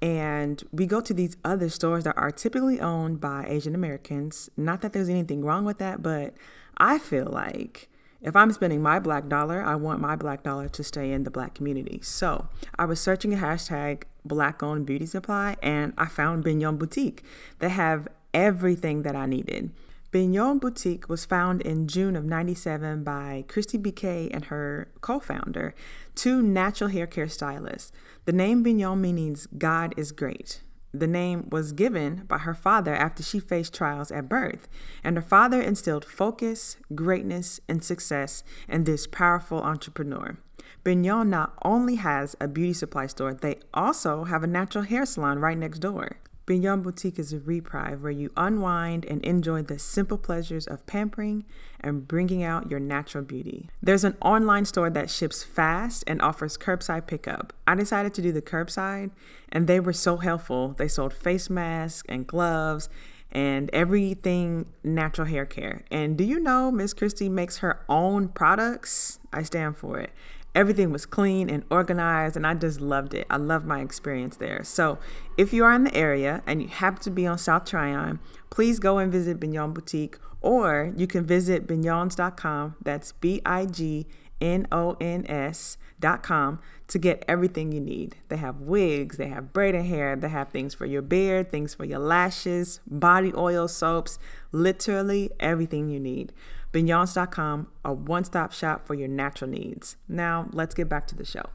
And 0.00 0.62
we 0.72 0.86
go 0.86 1.00
to 1.00 1.14
these 1.14 1.36
other 1.44 1.68
stores 1.68 2.04
that 2.04 2.16
are 2.16 2.30
typically 2.30 2.80
owned 2.80 3.20
by 3.20 3.46
Asian 3.48 3.74
Americans. 3.74 4.50
Not 4.56 4.80
that 4.80 4.92
there's 4.92 5.08
anything 5.08 5.44
wrong 5.44 5.64
with 5.64 5.78
that, 5.78 6.02
but 6.02 6.34
I 6.76 6.98
feel 6.98 7.26
like 7.26 7.88
if 8.20 8.36
I'm 8.36 8.52
spending 8.52 8.82
my 8.82 8.98
black 8.98 9.28
dollar, 9.28 9.62
I 9.62 9.74
want 9.74 10.00
my 10.00 10.16
black 10.16 10.42
dollar 10.42 10.68
to 10.70 10.84
stay 10.84 11.12
in 11.12 11.24
the 11.24 11.30
black 11.30 11.54
community. 11.54 12.00
So 12.02 12.48
I 12.78 12.84
was 12.84 13.00
searching 13.00 13.34
a 13.34 13.36
hashtag 13.36 14.04
black 14.24 14.62
owned 14.62 14.86
beauty 14.86 15.06
supply 15.06 15.56
and 15.62 15.92
I 15.98 16.06
found 16.06 16.44
Bignon 16.44 16.76
Boutique. 16.76 17.22
They 17.58 17.68
have 17.68 18.08
everything 18.34 19.02
that 19.02 19.16
I 19.16 19.26
needed. 19.26 19.72
Bignon 20.10 20.58
Boutique 20.58 21.08
was 21.08 21.24
found 21.24 21.62
in 21.62 21.88
June 21.88 22.16
of 22.16 22.24
97 22.24 23.02
by 23.02 23.44
Christy 23.48 23.78
BK 23.78 24.28
and 24.32 24.44
her 24.46 24.88
co 25.00 25.18
founder, 25.18 25.74
two 26.14 26.42
natural 26.42 26.90
hair 26.90 27.06
care 27.06 27.28
stylists. 27.28 27.92
The 28.26 28.32
name 28.32 28.62
Bignon 28.62 29.00
means 29.00 29.46
God 29.46 29.94
is 29.96 30.12
great. 30.12 30.60
The 30.92 31.06
name 31.06 31.48
was 31.48 31.72
given 31.72 32.24
by 32.28 32.38
her 32.38 32.52
father 32.52 32.94
after 32.94 33.22
she 33.22 33.40
faced 33.40 33.72
trials 33.72 34.12
at 34.12 34.28
birth, 34.28 34.68
and 35.02 35.16
her 35.16 35.22
father 35.22 35.62
instilled 35.62 36.04
focus, 36.04 36.76
greatness, 36.94 37.60
and 37.66 37.82
success 37.82 38.44
in 38.68 38.84
this 38.84 39.06
powerful 39.06 39.62
entrepreneur. 39.62 40.36
Bignon 40.84 41.30
not 41.30 41.54
only 41.64 41.96
has 41.96 42.34
a 42.40 42.48
beauty 42.48 42.72
supply 42.72 43.06
store, 43.06 43.34
they 43.34 43.56
also 43.72 44.24
have 44.24 44.42
a 44.42 44.48
natural 44.48 44.84
hair 44.84 45.06
salon 45.06 45.38
right 45.38 45.56
next 45.56 45.78
door. 45.78 46.16
Bignon 46.44 46.82
Boutique 46.82 47.20
is 47.20 47.32
a 47.32 47.38
reprieve 47.38 48.02
where 48.02 48.10
you 48.10 48.32
unwind 48.36 49.04
and 49.04 49.24
enjoy 49.24 49.62
the 49.62 49.78
simple 49.78 50.18
pleasures 50.18 50.66
of 50.66 50.84
pampering 50.86 51.44
and 51.80 52.08
bringing 52.08 52.42
out 52.42 52.68
your 52.68 52.80
natural 52.80 53.22
beauty. 53.22 53.70
There's 53.80 54.02
an 54.02 54.16
online 54.20 54.64
store 54.64 54.90
that 54.90 55.08
ships 55.08 55.44
fast 55.44 56.02
and 56.08 56.20
offers 56.20 56.58
curbside 56.58 57.06
pickup. 57.06 57.52
I 57.66 57.76
decided 57.76 58.12
to 58.14 58.22
do 58.22 58.32
the 58.32 58.42
curbside, 58.42 59.12
and 59.50 59.68
they 59.68 59.78
were 59.78 59.92
so 59.92 60.16
helpful. 60.16 60.74
They 60.76 60.88
sold 60.88 61.14
face 61.14 61.48
masks 61.48 62.02
and 62.08 62.26
gloves 62.26 62.88
and 63.30 63.70
everything 63.72 64.66
natural 64.84 65.26
hair 65.26 65.46
care. 65.46 65.84
And 65.90 66.18
do 66.18 66.24
you 66.24 66.38
know 66.38 66.70
Miss 66.70 66.92
Christie 66.92 67.28
makes 67.28 67.58
her 67.58 67.84
own 67.88 68.28
products? 68.28 69.20
I 69.32 69.42
stand 69.42 69.76
for 69.76 69.98
it. 69.98 70.10
Everything 70.54 70.92
was 70.92 71.06
clean 71.06 71.48
and 71.48 71.64
organized, 71.70 72.36
and 72.36 72.46
I 72.46 72.54
just 72.54 72.80
loved 72.80 73.14
it. 73.14 73.26
I 73.30 73.38
love 73.38 73.64
my 73.64 73.80
experience 73.80 74.36
there. 74.36 74.62
So, 74.64 74.98
if 75.38 75.52
you 75.52 75.64
are 75.64 75.72
in 75.72 75.84
the 75.84 75.94
area 75.94 76.42
and 76.46 76.62
you 76.62 76.68
happen 76.68 77.02
to 77.02 77.10
be 77.10 77.26
on 77.26 77.38
South 77.38 77.64
Tryon, 77.64 78.20
please 78.50 78.78
go 78.78 78.98
and 78.98 79.10
visit 79.10 79.40
Bignon 79.40 79.72
Boutique, 79.72 80.18
or 80.42 80.92
you 80.96 81.06
can 81.06 81.24
visit 81.24 81.66
bignons.com. 81.66 82.76
That's 82.82 83.12
B 83.12 83.40
I 83.46 83.64
G 83.64 84.06
N 84.42 84.66
O 84.72 84.96
N 85.00 85.24
S.com 85.26 86.58
to 86.88 86.98
get 86.98 87.24
everything 87.28 87.72
you 87.72 87.80
need. 87.80 88.16
They 88.28 88.36
have 88.36 88.60
wigs, 88.60 89.16
they 89.16 89.28
have 89.28 89.52
braided 89.52 89.86
hair, 89.86 90.16
they 90.16 90.28
have 90.28 90.50
things 90.50 90.74
for 90.74 90.84
your 90.84 91.00
beard, 91.00 91.50
things 91.50 91.72
for 91.72 91.84
your 91.84 92.00
lashes, 92.00 92.80
body 92.86 93.32
oil, 93.34 93.68
soaps, 93.68 94.18
literally 94.50 95.30
everything 95.40 95.88
you 95.88 96.00
need. 96.00 96.32
Bignons.com, 96.72 97.68
a 97.84 97.92
one 97.92 98.24
stop 98.24 98.52
shop 98.52 98.86
for 98.86 98.94
your 98.94 99.08
natural 99.08 99.50
needs. 99.50 99.96
Now, 100.08 100.48
let's 100.52 100.74
get 100.74 100.88
back 100.88 101.06
to 101.08 101.14
the 101.14 101.24
show. 101.24 101.50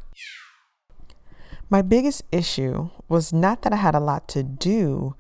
My 1.70 1.82
biggest 1.82 2.24
issue 2.32 2.90
was 3.10 3.34
not 3.34 3.64
that 3.64 3.74
I 3.74 3.78
had 3.78 3.96
a 3.96 4.00
lot 4.00 4.30
to 4.30 4.44
do. 4.44 5.16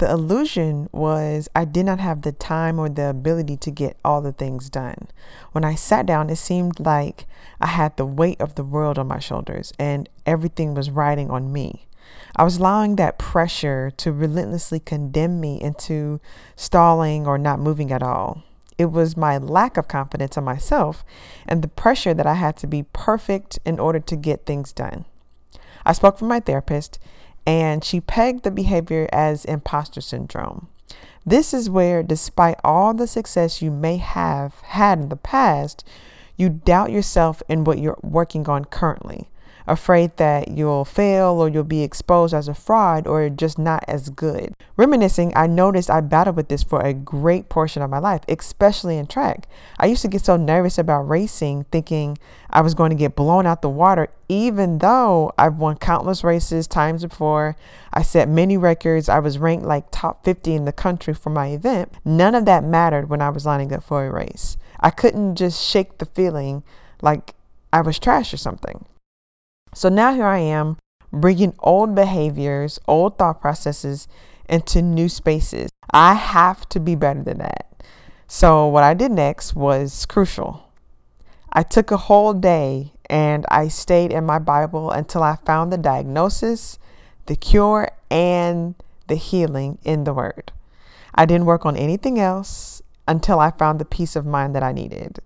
The 0.00 0.10
illusion 0.10 0.88
was 0.92 1.50
I 1.54 1.66
did 1.66 1.84
not 1.84 2.00
have 2.00 2.22
the 2.22 2.32
time 2.32 2.78
or 2.78 2.88
the 2.88 3.10
ability 3.10 3.58
to 3.58 3.70
get 3.70 3.98
all 4.02 4.22
the 4.22 4.32
things 4.32 4.70
done. 4.70 5.08
When 5.52 5.62
I 5.62 5.74
sat 5.74 6.06
down, 6.06 6.30
it 6.30 6.36
seemed 6.36 6.80
like 6.80 7.26
I 7.60 7.66
had 7.66 7.98
the 7.98 8.06
weight 8.06 8.40
of 8.40 8.54
the 8.54 8.64
world 8.64 8.98
on 8.98 9.08
my 9.08 9.18
shoulders 9.18 9.74
and 9.78 10.08
everything 10.24 10.72
was 10.72 10.88
riding 10.90 11.28
on 11.30 11.52
me. 11.52 11.84
I 12.34 12.44
was 12.44 12.56
allowing 12.56 12.96
that 12.96 13.18
pressure 13.18 13.90
to 13.98 14.10
relentlessly 14.10 14.80
condemn 14.80 15.38
me 15.38 15.60
into 15.60 16.18
stalling 16.56 17.26
or 17.26 17.36
not 17.36 17.60
moving 17.60 17.92
at 17.92 18.02
all. 18.02 18.42
It 18.78 18.90
was 18.92 19.18
my 19.18 19.36
lack 19.36 19.76
of 19.76 19.86
confidence 19.86 20.38
in 20.38 20.44
myself 20.44 21.04
and 21.46 21.60
the 21.60 21.68
pressure 21.68 22.14
that 22.14 22.26
I 22.26 22.34
had 22.36 22.56
to 22.56 22.66
be 22.66 22.84
perfect 22.94 23.58
in 23.66 23.78
order 23.78 24.00
to 24.00 24.16
get 24.16 24.46
things 24.46 24.72
done. 24.72 25.04
I 25.84 25.92
spoke 25.92 26.22
with 26.22 26.28
my 26.28 26.40
therapist, 26.40 26.98
and 27.46 27.84
she 27.84 28.00
pegged 28.00 28.42
the 28.44 28.50
behavior 28.50 29.08
as 29.12 29.44
imposter 29.44 30.00
syndrome. 30.00 30.68
This 31.24 31.52
is 31.52 31.68
where, 31.68 32.02
despite 32.02 32.58
all 32.64 32.94
the 32.94 33.06
success 33.06 33.60
you 33.60 33.70
may 33.70 33.98
have 33.98 34.54
had 34.62 34.98
in 34.98 35.08
the 35.08 35.16
past, 35.16 35.84
you 36.36 36.48
doubt 36.48 36.90
yourself 36.90 37.42
in 37.48 37.64
what 37.64 37.78
you're 37.78 37.98
working 38.02 38.48
on 38.48 38.64
currently 38.64 39.28
afraid 39.70 40.16
that 40.16 40.48
you'll 40.48 40.84
fail 40.84 41.40
or 41.40 41.48
you'll 41.48 41.64
be 41.64 41.82
exposed 41.82 42.34
as 42.34 42.48
a 42.48 42.54
fraud 42.54 43.06
or 43.06 43.28
just 43.30 43.58
not 43.58 43.84
as 43.86 44.10
good. 44.10 44.52
Reminiscing, 44.76 45.32
I 45.36 45.46
noticed 45.46 45.90
I 45.90 46.00
battled 46.00 46.36
with 46.36 46.48
this 46.48 46.62
for 46.62 46.80
a 46.80 46.92
great 46.92 47.48
portion 47.48 47.80
of 47.80 47.90
my 47.90 47.98
life, 47.98 48.22
especially 48.28 48.98
in 48.98 49.06
track. 49.06 49.46
I 49.78 49.86
used 49.86 50.02
to 50.02 50.08
get 50.08 50.24
so 50.24 50.36
nervous 50.36 50.76
about 50.76 51.08
racing, 51.08 51.66
thinking 51.70 52.18
I 52.50 52.62
was 52.62 52.74
going 52.74 52.90
to 52.90 52.96
get 52.96 53.14
blown 53.14 53.46
out 53.46 53.62
the 53.62 53.68
water, 53.68 54.08
even 54.28 54.78
though 54.78 55.32
I've 55.38 55.56
won 55.56 55.76
countless 55.76 56.24
races 56.24 56.66
times 56.66 57.04
before. 57.04 57.56
I 57.92 58.02
set 58.02 58.28
many 58.28 58.56
records. 58.56 59.08
I 59.08 59.20
was 59.20 59.38
ranked 59.38 59.66
like 59.66 59.86
top 59.90 60.24
50 60.24 60.54
in 60.54 60.64
the 60.64 60.72
country 60.72 61.14
for 61.14 61.30
my 61.30 61.48
event. 61.48 61.92
None 62.04 62.34
of 62.34 62.44
that 62.46 62.64
mattered 62.64 63.08
when 63.08 63.22
I 63.22 63.30
was 63.30 63.46
lining 63.46 63.72
up 63.72 63.84
for 63.84 64.04
a 64.04 64.10
race. 64.10 64.56
I 64.80 64.90
couldn't 64.90 65.36
just 65.36 65.62
shake 65.62 65.98
the 65.98 66.06
feeling 66.06 66.64
like 67.02 67.34
I 67.72 67.82
was 67.82 67.98
trash 67.98 68.34
or 68.34 68.36
something. 68.36 68.84
So 69.74 69.88
now 69.88 70.14
here 70.14 70.26
I 70.26 70.38
am 70.38 70.76
bringing 71.12 71.54
old 71.60 71.94
behaviors, 71.94 72.80
old 72.86 73.18
thought 73.18 73.40
processes 73.40 74.08
into 74.48 74.82
new 74.82 75.08
spaces. 75.08 75.70
I 75.92 76.14
have 76.14 76.68
to 76.70 76.80
be 76.80 76.94
better 76.94 77.22
than 77.22 77.38
that. 77.38 77.66
So 78.26 78.66
what 78.66 78.84
I 78.84 78.94
did 78.94 79.12
next 79.12 79.54
was 79.54 80.06
crucial. 80.06 80.70
I 81.52 81.62
took 81.62 81.90
a 81.90 81.96
whole 81.96 82.32
day 82.32 82.92
and 83.08 83.44
I 83.50 83.68
stayed 83.68 84.12
in 84.12 84.24
my 84.24 84.38
Bible 84.38 84.90
until 84.90 85.22
I 85.22 85.36
found 85.44 85.72
the 85.72 85.78
diagnosis, 85.78 86.78
the 87.26 87.34
cure, 87.34 87.88
and 88.10 88.76
the 89.08 89.16
healing 89.16 89.78
in 89.82 90.04
the 90.04 90.14
Word. 90.14 90.52
I 91.14 91.26
didn't 91.26 91.46
work 91.46 91.66
on 91.66 91.76
anything 91.76 92.20
else 92.20 92.82
until 93.08 93.40
I 93.40 93.50
found 93.50 93.80
the 93.80 93.84
peace 93.84 94.14
of 94.14 94.24
mind 94.24 94.54
that 94.54 94.62
I 94.62 94.70
needed. 94.70 95.18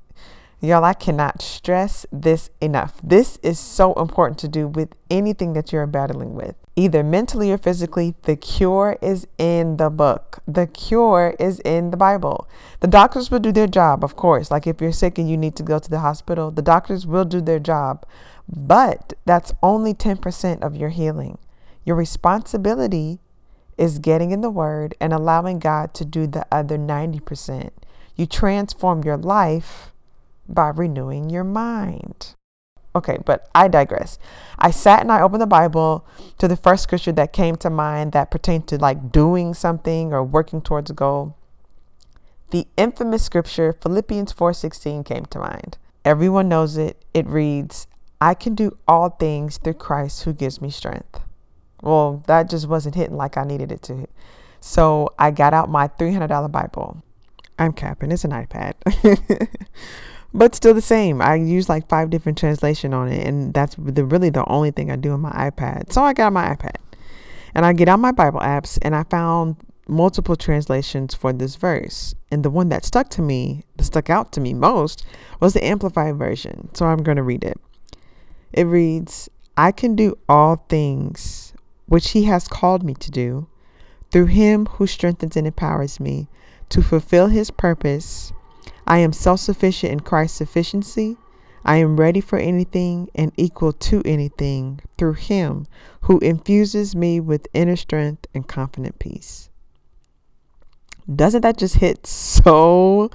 Y'all, 0.65 0.83
I 0.83 0.95
cannot 0.95 1.43
stress 1.43 2.07
this 2.11 2.49
enough. 2.59 2.99
This 3.03 3.39
is 3.43 3.61
so 3.61 3.93
important 3.95 4.39
to 4.39 4.49
do 4.49 4.67
with 4.67 4.95
anything 5.11 5.53
that 5.53 5.73
you're 5.73 5.87
battling 5.87 6.35
with, 6.35 6.55
either 6.75 7.03
mentally 7.03 7.53
or 7.53 7.59
physically. 7.59 8.15
The 8.23 8.35
cure 8.35 8.97
is 9.03 9.27
in 9.37 9.77
the 9.77 9.91
book, 9.91 10.39
the 10.49 10.67
cure 10.67 11.35
is 11.39 11.61
in 11.61 11.91
the 11.91 11.99
Bible. 11.99 12.49
The 12.81 12.89
doctors 12.89 13.31
will 13.31 13.41
do 13.41 13.53
their 13.53 13.67
job, 13.67 14.03
of 14.03 14.17
course. 14.17 14.51
Like 14.51 14.67
if 14.67 14.81
you're 14.81 14.91
sick 14.91 15.19
and 15.19 15.29
you 15.29 15.37
need 15.37 15.55
to 15.57 15.63
go 15.63 15.79
to 15.79 15.91
the 15.91 15.99
hospital, 15.99 16.51
the 16.51 16.63
doctors 16.63 17.07
will 17.07 17.27
do 17.27 17.43
their 17.43 17.61
job, 17.61 18.07
but 18.49 19.13
that's 19.27 19.53
only 19.63 19.93
10% 19.93 20.63
of 20.63 20.75
your 20.75 20.89
healing. 20.89 21.37
Your 21.85 21.97
responsibility 21.97 23.21
is 23.77 23.99
getting 23.99 24.31
in 24.31 24.41
the 24.41 24.49
Word 24.49 24.95
and 24.99 25.13
allowing 25.13 25.59
God 25.59 25.93
to 25.93 26.07
do 26.07 26.27
the 26.27 26.47
other 26.51 26.79
90%. 26.79 27.71
You 28.17 28.25
transform 28.25 29.03
your 29.05 29.19
life 29.19 29.91
by 30.49 30.69
renewing 30.69 31.31
your 31.31 31.45
mind. 31.45 32.35
Okay, 32.97 33.19
but 33.25 33.49
I 33.55 33.67
digress. 33.67 34.19
I 34.59 34.71
sat 34.71 35.01
and 35.01 35.11
I 35.11 35.21
opened 35.21 35.43
the 35.43 35.47
Bible 35.47 36.07
to 36.39 36.47
the 36.47 36.57
first 36.57 36.85
scripture 36.85 37.11
that 37.13 37.33
came 37.33 37.57
to 37.57 37.71
mind 37.71 38.13
that 38.13 38.31
pertained 38.31 38.69
to 38.69 38.79
like 38.79 39.11
doing 39.11 39.53
something 39.53 40.13
or 40.13 40.23
working 40.23 40.63
towards 40.63 40.91
a 40.91 40.95
goal. 40.95 41.37
The 42.51 42.69
infamous 42.77 43.25
scripture 43.25 43.73
Philippians 43.73 44.33
4:16 44.33 45.03
came 45.03 45.25
to 45.27 45.41
mind. 45.41 45.77
Everyone 46.05 46.49
knows 46.49 46.77
it. 46.77 47.05
It 47.13 47.27
reads, 47.27 47.89
"I 48.21 48.35
can 48.35 48.55
do 48.55 48.77
all 48.87 49.09
things 49.09 49.59
through 49.59 49.75
Christ 49.75 50.23
who 50.23 50.33
gives 50.33 50.61
me 50.61 50.71
strength." 50.71 51.21
Well, 51.83 52.23
that 52.27 52.49
just 52.49 52.69
wasn't 52.69 52.95
hitting 52.95 53.17
like 53.17 53.37
I 53.37 53.43
needed 53.43 53.73
it 53.73 53.83
to. 53.83 54.07
So, 54.61 55.11
I 55.19 55.33
got 55.33 55.53
out 55.53 55.69
my 55.69 55.89
$300 55.89 56.49
Bible. 56.49 57.03
I'm 57.59 57.73
capping. 57.73 58.13
It's 58.13 58.25
an 58.25 58.31
iPad. 58.31 58.75
but 60.35 60.55
still 60.55 60.75
the 60.75 60.83
same. 60.83 61.23
I 61.23 61.37
use 61.37 61.69
like 61.69 61.89
five 61.89 62.11
different 62.11 62.37
translation 62.37 62.93
on 62.93 63.09
it, 63.09 63.27
and 63.27 63.55
that's 63.55 63.77
the 63.79 64.05
really 64.05 64.31
the 64.31 64.45
only 64.49 64.73
thing 64.73 64.91
I 64.91 64.97
do 64.97 65.13
on 65.13 65.21
my 65.21 65.31
iPad. 65.31 65.93
So 65.93 66.03
I 66.03 66.13
got 66.13 66.33
my 66.33 66.55
iPad, 66.55 66.77
and 67.55 67.65
I 67.65 67.73
get 67.73 67.89
on 67.89 68.01
my 68.01 68.13
Bible 68.13 68.41
apps, 68.41 68.79
and 68.83 68.95
I 68.95 69.05
found 69.05 69.57
multiple 69.87 70.37
translations 70.37 71.15
for 71.15 71.33
this 71.33 71.57
verse, 71.57 72.15
and 72.31 72.45
the 72.45 72.51
one 72.51 72.69
that 72.71 72.85
stuck 72.85 73.09
to 73.11 73.23
me, 73.23 73.65
that 73.77 73.85
stuck 73.85 74.11
out 74.11 74.33
to 74.33 74.41
me 74.41 74.53
most, 74.53 75.07
was 75.41 75.55
the 75.55 75.65
Amplified 75.65 76.17
version. 76.17 76.69
So 76.75 76.87
I'm 76.87 77.03
going 77.03 77.17
to 77.17 77.23
read 77.23 77.45
it. 77.45 77.59
It 78.53 78.65
reads, 78.65 79.29
"I 79.57 79.73
can 79.73 79.95
do 79.95 80.19
all 80.29 80.65
things 80.69 81.53
which 81.87 82.11
He 82.11 82.25
has 82.25 82.49
called 82.49 82.83
me 82.83 82.95
to 82.95 83.11
do." 83.11 83.47
Through 84.11 84.27
him 84.27 84.67
who 84.67 84.87
strengthens 84.87 85.37
and 85.37 85.45
empowers 85.45 85.99
me 85.99 86.29
to 86.69 86.83
fulfill 86.83 87.27
his 87.27 87.51
purpose 87.51 88.33
I 88.87 88.99
am 88.99 89.13
self 89.13 89.41
sufficient 89.41 89.93
in 89.93 90.01
Christ's 90.01 90.39
sufficiency. 90.39 91.17
I 91.65 91.77
am 91.77 91.97
ready 91.97 92.21
for 92.21 92.39
anything 92.39 93.09
and 93.15 93.33
equal 93.37 93.73
to 93.73 94.03
anything 94.05 94.81
through 94.99 95.15
Him 95.15 95.67
who 96.03 96.19
infuses 96.19 96.95
me 96.95 97.21
with 97.21 97.49
inner 97.55 97.77
strength 97.77 98.27
and 98.35 98.47
confident 98.47 98.99
peace. 98.99 99.49
Doesn't 101.15 101.43
that 101.43 101.59
just 101.59 101.77
hit 101.77 102.07
so 102.07 103.11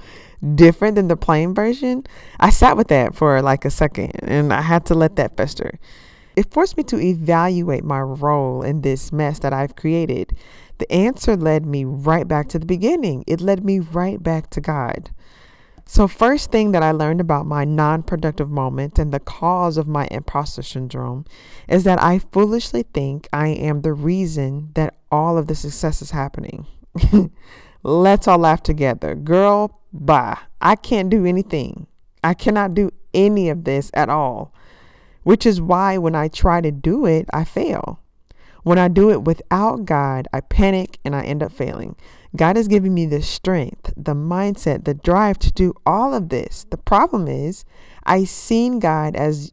different 0.54 0.96
than 0.96 1.08
the 1.08 1.16
plain 1.16 1.54
version? 1.54 2.04
I 2.38 2.50
sat 2.50 2.76
with 2.76 2.88
that 2.88 3.14
for 3.14 3.40
like 3.42 3.64
a 3.64 3.70
second 3.70 4.12
and 4.22 4.52
I 4.52 4.62
had 4.62 4.86
to 4.86 4.94
let 4.94 5.16
that 5.16 5.36
fester. 5.36 5.78
It 6.36 6.52
forced 6.52 6.76
me 6.76 6.84
to 6.84 7.00
evaluate 7.00 7.84
my 7.84 8.00
role 8.00 8.62
in 8.62 8.82
this 8.82 9.12
mess 9.12 9.40
that 9.40 9.52
I've 9.52 9.76
created. 9.76 10.36
The 10.78 10.90
answer 10.90 11.36
led 11.36 11.66
me 11.66 11.84
right 11.84 12.26
back 12.26 12.48
to 12.50 12.58
the 12.58 12.66
beginning, 12.66 13.24
it 13.26 13.40
led 13.40 13.64
me 13.64 13.80
right 13.80 14.22
back 14.22 14.50
to 14.50 14.60
God. 14.60 15.10
So, 15.92 16.06
first 16.06 16.52
thing 16.52 16.70
that 16.70 16.84
I 16.84 16.92
learned 16.92 17.20
about 17.20 17.46
my 17.46 17.64
non 17.64 18.04
productive 18.04 18.48
moment 18.48 18.96
and 18.96 19.10
the 19.10 19.18
cause 19.18 19.76
of 19.76 19.88
my 19.88 20.06
imposter 20.12 20.62
syndrome 20.62 21.24
is 21.66 21.82
that 21.82 22.00
I 22.00 22.20
foolishly 22.20 22.84
think 22.94 23.26
I 23.32 23.48
am 23.48 23.80
the 23.80 23.92
reason 23.92 24.70
that 24.74 24.94
all 25.10 25.36
of 25.36 25.48
the 25.48 25.56
success 25.56 26.00
is 26.00 26.12
happening. 26.12 26.64
Let's 27.82 28.28
all 28.28 28.38
laugh 28.38 28.62
together. 28.62 29.16
Girl, 29.16 29.80
bye. 29.92 30.38
I 30.60 30.76
can't 30.76 31.10
do 31.10 31.26
anything. 31.26 31.88
I 32.22 32.34
cannot 32.34 32.72
do 32.72 32.92
any 33.12 33.48
of 33.48 33.64
this 33.64 33.90
at 33.92 34.08
all, 34.08 34.54
which 35.24 35.44
is 35.44 35.60
why 35.60 35.98
when 35.98 36.14
I 36.14 36.28
try 36.28 36.60
to 36.60 36.70
do 36.70 37.04
it, 37.04 37.26
I 37.32 37.42
fail. 37.42 37.98
When 38.62 38.78
I 38.78 38.88
do 38.88 39.10
it 39.10 39.22
without 39.22 39.84
God, 39.84 40.28
I 40.32 40.40
panic 40.40 40.98
and 41.04 41.14
I 41.14 41.22
end 41.22 41.42
up 41.42 41.52
failing. 41.52 41.96
God 42.36 42.56
has 42.56 42.68
given 42.68 42.94
me 42.94 43.06
the 43.06 43.22
strength, 43.22 43.92
the 43.96 44.14
mindset, 44.14 44.84
the 44.84 44.94
drive 44.94 45.38
to 45.40 45.52
do 45.52 45.74
all 45.84 46.14
of 46.14 46.28
this. 46.28 46.66
The 46.70 46.76
problem 46.76 47.26
is, 47.26 47.64
I 48.04 48.24
seen 48.24 48.78
God 48.78 49.16
as 49.16 49.52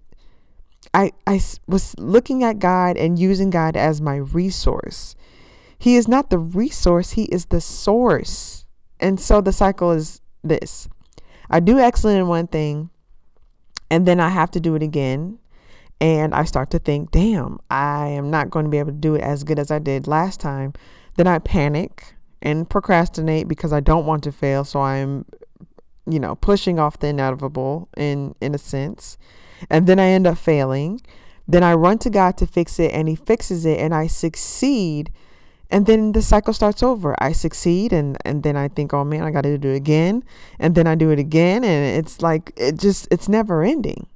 I, 0.94 1.12
I 1.26 1.42
was 1.68 1.96
looking 1.98 2.44
at 2.44 2.60
God 2.60 2.98
and 2.98 3.20
using 3.20 3.50
God 3.50 3.76
as 3.76 4.02
my 4.02 4.16
resource. 4.16 5.16
He 5.78 5.96
is 5.96 6.08
not 6.08 6.30
the 6.30 6.40
resource, 6.40 7.12
He 7.12 7.24
is 7.26 7.46
the 7.46 7.62
source. 7.62 8.66
And 9.00 9.20
so 9.20 9.42
the 9.42 9.54
cycle 9.54 9.92
is 9.92 10.22
this 10.44 10.88
I 11.50 11.60
do 11.60 11.80
excellent 11.80 12.20
in 12.20 12.28
one 12.28 12.48
thing, 12.48 12.90
and 13.90 14.06
then 14.06 14.20
I 14.20 14.30
have 14.30 14.52
to 14.52 14.60
do 14.60 14.76
it 14.76 14.84
again. 14.84 15.40
And 16.00 16.34
I 16.36 16.44
start 16.44 16.70
to 16.72 16.80
think, 16.80 17.12
damn, 17.12 17.60
I 17.72 18.08
am 18.08 18.30
not 18.30 18.50
going 18.50 18.66
to 18.66 18.70
be 18.70 18.77
able 18.77 18.92
to 18.92 18.98
do 18.98 19.16
it 19.16 19.22
as 19.22 19.44
good 19.44 19.58
as 19.58 19.72
I 19.72 19.80
did 19.80 20.08
last 20.08 20.39
time. 20.39 20.74
Then 21.16 21.25
I 21.27 21.39
panic 21.39 22.16
and 22.42 22.70
procrastinate 22.70 23.48
because 23.48 23.74
I 23.74 23.80
don't 23.80 24.06
want 24.06 24.24
to 24.25 24.32
fail. 24.32 24.63
So 24.63 24.80
I'm, 24.82 25.25
you 26.06 26.20
know, 26.20 26.36
pushing 26.36 26.77
off 26.77 27.00
the 27.00 27.08
inevitable 27.08 27.89
in, 27.98 28.36
in 28.42 28.54
a 28.54 28.60
sense. 28.60 29.18
And 29.70 29.88
then 29.88 30.00
I 30.00 30.06
end 30.10 30.27
up 30.27 30.38
failing. 30.38 31.01
Then 31.48 31.63
I 31.63 31.74
run 31.74 31.98
to 32.00 32.12
God 32.12 32.38
to 32.38 32.46
fix 32.46 32.80
it 32.80 32.92
and 32.92 33.08
He 33.08 33.16
fixes 33.16 33.66
it 33.66 33.80
and 33.80 33.96
I 33.96 34.06
succeed 34.08 35.12
and 35.70 35.86
then 35.86 36.13
the 36.13 36.22
cycle 36.22 36.54
starts 36.54 36.82
over 36.82 37.16
i 37.22 37.32
succeed 37.32 37.92
and 37.92 38.18
and 38.24 38.44
then 38.44 38.56
i 38.56 38.68
think 38.68 38.94
oh 38.94 39.04
man 39.04 39.24
i 39.24 39.32
gotta 39.32 39.58
do 39.58 39.70
it 39.70 39.75
again 39.75 40.24
and 40.60 40.75
then 40.75 40.88
i 40.88 40.96
do 40.96 41.10
it 41.10 41.20
again 41.20 41.63
and 41.63 41.98
it's 41.98 42.22
like 42.22 42.54
it 42.56 42.77
just 42.77 43.08
it's 43.12 43.27
never 43.27 43.63
ending 43.63 44.08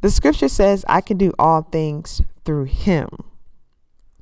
the 0.00 0.10
scripture 0.10 0.48
says 0.48 0.84
i 0.88 1.00
can 1.00 1.16
do 1.16 1.32
all 1.38 1.62
things 1.62 2.22
through 2.44 2.64
him 2.64 3.08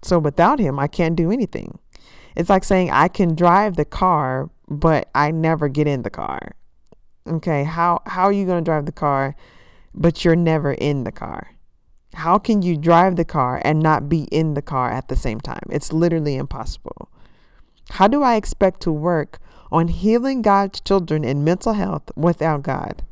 so 0.02 0.18
without 0.18 0.58
him 0.58 0.78
i 0.78 0.86
can't 0.86 1.16
do 1.16 1.30
anything 1.30 1.78
it's 2.36 2.50
like 2.50 2.64
saying 2.64 2.90
i 2.90 3.08
can 3.08 3.34
drive 3.34 3.76
the 3.76 3.84
car 3.84 4.50
but 4.68 5.08
i 5.14 5.30
never 5.30 5.68
get 5.68 5.86
in 5.86 6.02
the 6.02 6.10
car 6.10 6.52
okay 7.26 7.64
how 7.64 8.00
how 8.06 8.24
are 8.24 8.32
you 8.32 8.46
going 8.46 8.62
to 8.62 8.68
drive 8.68 8.86
the 8.86 8.92
car 8.92 9.34
but 9.94 10.24
you're 10.24 10.36
never 10.36 10.72
in 10.72 11.04
the 11.04 11.12
car 11.12 11.50
how 12.14 12.38
can 12.38 12.62
you 12.62 12.76
drive 12.76 13.16
the 13.16 13.24
car 13.24 13.60
and 13.64 13.80
not 13.80 14.08
be 14.08 14.24
in 14.24 14.54
the 14.54 14.62
car 14.62 14.90
at 14.90 15.08
the 15.08 15.16
same 15.16 15.40
time? 15.40 15.62
It's 15.70 15.92
literally 15.92 16.36
impossible. 16.36 17.08
How 17.90 18.08
do 18.08 18.22
I 18.22 18.36
expect 18.36 18.80
to 18.82 18.92
work 18.92 19.38
on 19.70 19.88
healing 19.88 20.42
God's 20.42 20.80
children 20.80 21.24
in 21.24 21.44
mental 21.44 21.74
health 21.74 22.10
without 22.16 22.62
God? 22.62 23.02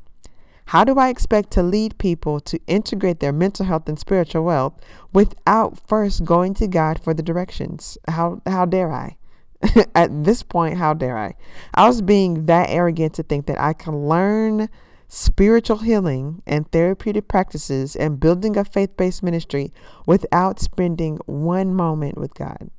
How 0.66 0.84
do 0.84 0.98
I 0.98 1.08
expect 1.08 1.52
to 1.52 1.62
lead 1.62 1.98
people 1.98 2.40
to 2.40 2.58
integrate 2.66 3.20
their 3.20 3.32
mental 3.32 3.66
health 3.66 3.88
and 3.88 3.98
spiritual 3.98 4.44
wealth 4.44 4.74
without 5.12 5.78
first 5.88 6.24
going 6.24 6.54
to 6.54 6.66
God 6.66 7.00
for 7.00 7.14
the 7.14 7.22
directions? 7.22 7.96
How 8.08 8.42
how 8.46 8.66
dare 8.66 8.92
I? 8.92 9.16
At 9.94 10.24
this 10.24 10.42
point, 10.42 10.76
how 10.76 10.92
dare 10.92 11.16
I? 11.16 11.34
I 11.74 11.86
was 11.86 12.02
being 12.02 12.46
that 12.46 12.68
arrogant 12.68 13.14
to 13.14 13.22
think 13.22 13.46
that 13.46 13.60
I 13.60 13.72
can 13.72 14.08
learn 14.08 14.68
spiritual 15.08 15.78
healing 15.78 16.42
and 16.46 16.70
therapeutic 16.72 17.28
practices 17.28 17.94
and 17.94 18.18
building 18.18 18.56
a 18.56 18.64
faith 18.64 18.96
based 18.96 19.22
ministry 19.22 19.72
without 20.06 20.58
spending 20.58 21.18
one 21.26 21.74
moment 21.74 22.18
with 22.18 22.34
God. 22.34 22.70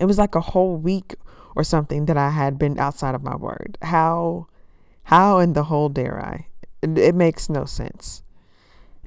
It 0.00 0.06
was 0.06 0.18
like 0.18 0.34
a 0.34 0.40
whole 0.40 0.76
week 0.76 1.14
or 1.56 1.64
something 1.64 2.06
that 2.06 2.16
I 2.16 2.30
had 2.30 2.58
been 2.58 2.78
outside 2.78 3.14
of 3.14 3.22
my 3.22 3.36
word. 3.36 3.76
How, 3.82 4.46
how 5.08 5.38
in 5.38 5.54
the 5.54 5.64
whole 5.64 5.88
dare 5.88 6.22
I? 6.22 6.48
It, 6.82 7.14
makes 7.14 7.48
no 7.48 7.64
sense. 7.64 8.22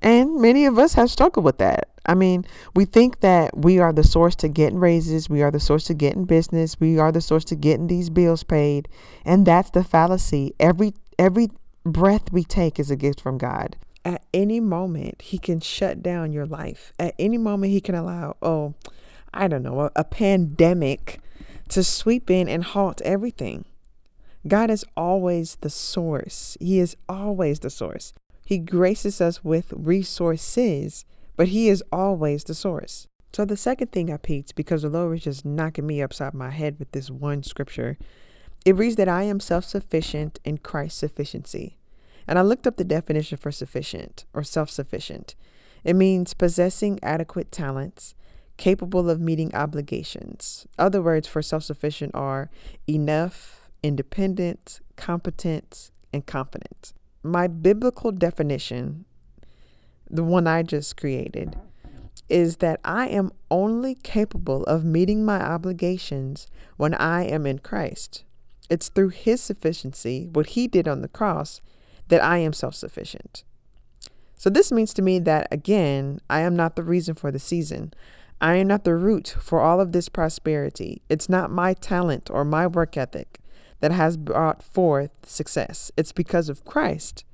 And 0.01 0.41
many 0.41 0.65
of 0.65 0.79
us 0.79 0.95
have 0.95 1.11
struggled 1.11 1.45
with 1.45 1.59
that. 1.59 1.89
I 2.07 2.15
mean, 2.15 2.43
we 2.73 2.85
think 2.85 3.19
that 3.19 3.55
we 3.55 3.77
are 3.77 3.93
the 3.93 4.03
source 4.03 4.35
to 4.37 4.49
getting 4.49 4.79
raises, 4.79 5.29
we 5.29 5.43
are 5.43 5.51
the 5.51 5.59
source 5.59 5.83
to 5.85 5.93
getting 5.93 6.25
business, 6.25 6.79
we 6.79 6.97
are 6.97 7.11
the 7.11 7.21
source 7.21 7.43
to 7.45 7.55
getting 7.55 7.85
these 7.85 8.09
bills 8.09 8.43
paid, 8.43 8.87
and 9.23 9.45
that's 9.45 9.69
the 9.69 9.83
fallacy. 9.83 10.55
Every 10.59 10.95
every 11.19 11.49
breath 11.85 12.31
we 12.31 12.45
take 12.45 12.79
is 12.79 12.89
a 12.89 12.95
gift 12.95 13.21
from 13.21 13.37
God. 13.37 13.77
At 14.03 14.23
any 14.33 14.59
moment, 14.59 15.21
He 15.21 15.37
can 15.37 15.59
shut 15.59 16.01
down 16.01 16.33
your 16.33 16.47
life. 16.47 16.93
At 16.97 17.13
any 17.19 17.37
moment, 17.37 17.73
He 17.73 17.79
can 17.79 17.93
allow, 17.93 18.37
oh, 18.41 18.73
I 19.31 19.47
don't 19.47 19.61
know, 19.61 19.81
a, 19.81 19.91
a 19.95 20.03
pandemic 20.03 21.21
to 21.69 21.83
sweep 21.83 22.31
in 22.31 22.49
and 22.49 22.63
halt 22.63 23.01
everything. 23.05 23.65
God 24.47 24.69
is 24.71 24.85
always 24.97 25.55
the 25.61 25.69
source. 25.69 26.57
He 26.59 26.79
is 26.79 26.97
always 27.07 27.59
the 27.59 27.69
source. 27.69 28.13
He 28.45 28.57
graces 28.57 29.21
us 29.21 29.43
with 29.43 29.71
resources, 29.75 31.05
but 31.37 31.49
He 31.49 31.69
is 31.69 31.83
always 31.91 32.43
the 32.43 32.55
source. 32.55 33.07
So, 33.33 33.45
the 33.45 33.55
second 33.55 33.91
thing 33.91 34.11
I 34.11 34.17
peeked, 34.17 34.55
because 34.55 34.81
the 34.81 34.89
Lord 34.89 35.11
was 35.11 35.23
just 35.23 35.45
knocking 35.45 35.87
me 35.87 36.01
upside 36.01 36.33
my 36.33 36.49
head 36.49 36.77
with 36.79 36.91
this 36.91 37.09
one 37.09 37.43
scripture, 37.43 37.97
it 38.65 38.75
reads 38.75 38.97
that 38.97 39.07
I 39.07 39.23
am 39.23 39.39
self 39.39 39.63
sufficient 39.63 40.39
in 40.43 40.57
Christ's 40.57 40.99
sufficiency. 40.99 41.77
And 42.27 42.37
I 42.37 42.41
looked 42.41 42.67
up 42.67 42.77
the 42.77 42.83
definition 42.83 43.37
for 43.37 43.51
sufficient 43.51 44.25
or 44.33 44.43
self 44.43 44.69
sufficient. 44.69 45.35
It 45.83 45.95
means 45.95 46.33
possessing 46.33 46.99
adequate 47.01 47.51
talents, 47.51 48.15
capable 48.57 49.09
of 49.09 49.19
meeting 49.19 49.53
obligations. 49.55 50.67
Other 50.77 51.01
words 51.01 51.27
for 51.27 51.41
self 51.41 51.63
sufficient 51.63 52.11
are 52.13 52.49
enough, 52.87 53.60
independent, 53.83 54.79
competent, 54.95 55.91
and 56.13 56.25
confident. 56.25 56.93
My 57.23 57.47
biblical 57.47 58.11
definition, 58.11 59.05
the 60.09 60.23
one 60.23 60.47
I 60.47 60.63
just 60.63 60.97
created, 60.97 61.55
is 62.29 62.57
that 62.57 62.79
I 62.83 63.07
am 63.07 63.31
only 63.49 63.95
capable 63.95 64.63
of 64.63 64.85
meeting 64.85 65.25
my 65.25 65.41
obligations 65.41 66.47
when 66.77 66.93
I 66.93 67.23
am 67.23 67.45
in 67.45 67.59
Christ. 67.59 68.23
It's 68.69 68.89
through 68.89 69.09
His 69.09 69.41
sufficiency, 69.41 70.29
what 70.31 70.47
He 70.47 70.67
did 70.67 70.87
on 70.87 71.01
the 71.01 71.07
cross, 71.07 71.61
that 72.07 72.23
I 72.23 72.37
am 72.37 72.53
self 72.53 72.75
sufficient. 72.75 73.43
So 74.35 74.49
this 74.49 74.71
means 74.71 74.93
to 74.95 75.01
me 75.01 75.19
that, 75.19 75.47
again, 75.51 76.19
I 76.29 76.41
am 76.41 76.55
not 76.55 76.75
the 76.75 76.83
reason 76.83 77.15
for 77.15 77.31
the 77.31 77.39
season. 77.39 77.93
I 78.39 78.55
am 78.55 78.67
not 78.67 78.85
the 78.85 78.95
root 78.95 79.35
for 79.39 79.59
all 79.59 79.79
of 79.79 79.91
this 79.91 80.09
prosperity. 80.09 81.03
It's 81.09 81.29
not 81.29 81.51
my 81.51 81.73
talent 81.75 82.29
or 82.31 82.43
my 82.43 82.65
work 82.65 82.97
ethic 82.97 83.40
that 83.81 83.91
has 83.91 84.17
brought 84.17 84.63
forth 84.63 85.11
success. 85.25 85.91
It's 85.97 86.11
because 86.11 86.49
of 86.49 86.65
Christ 86.65 87.25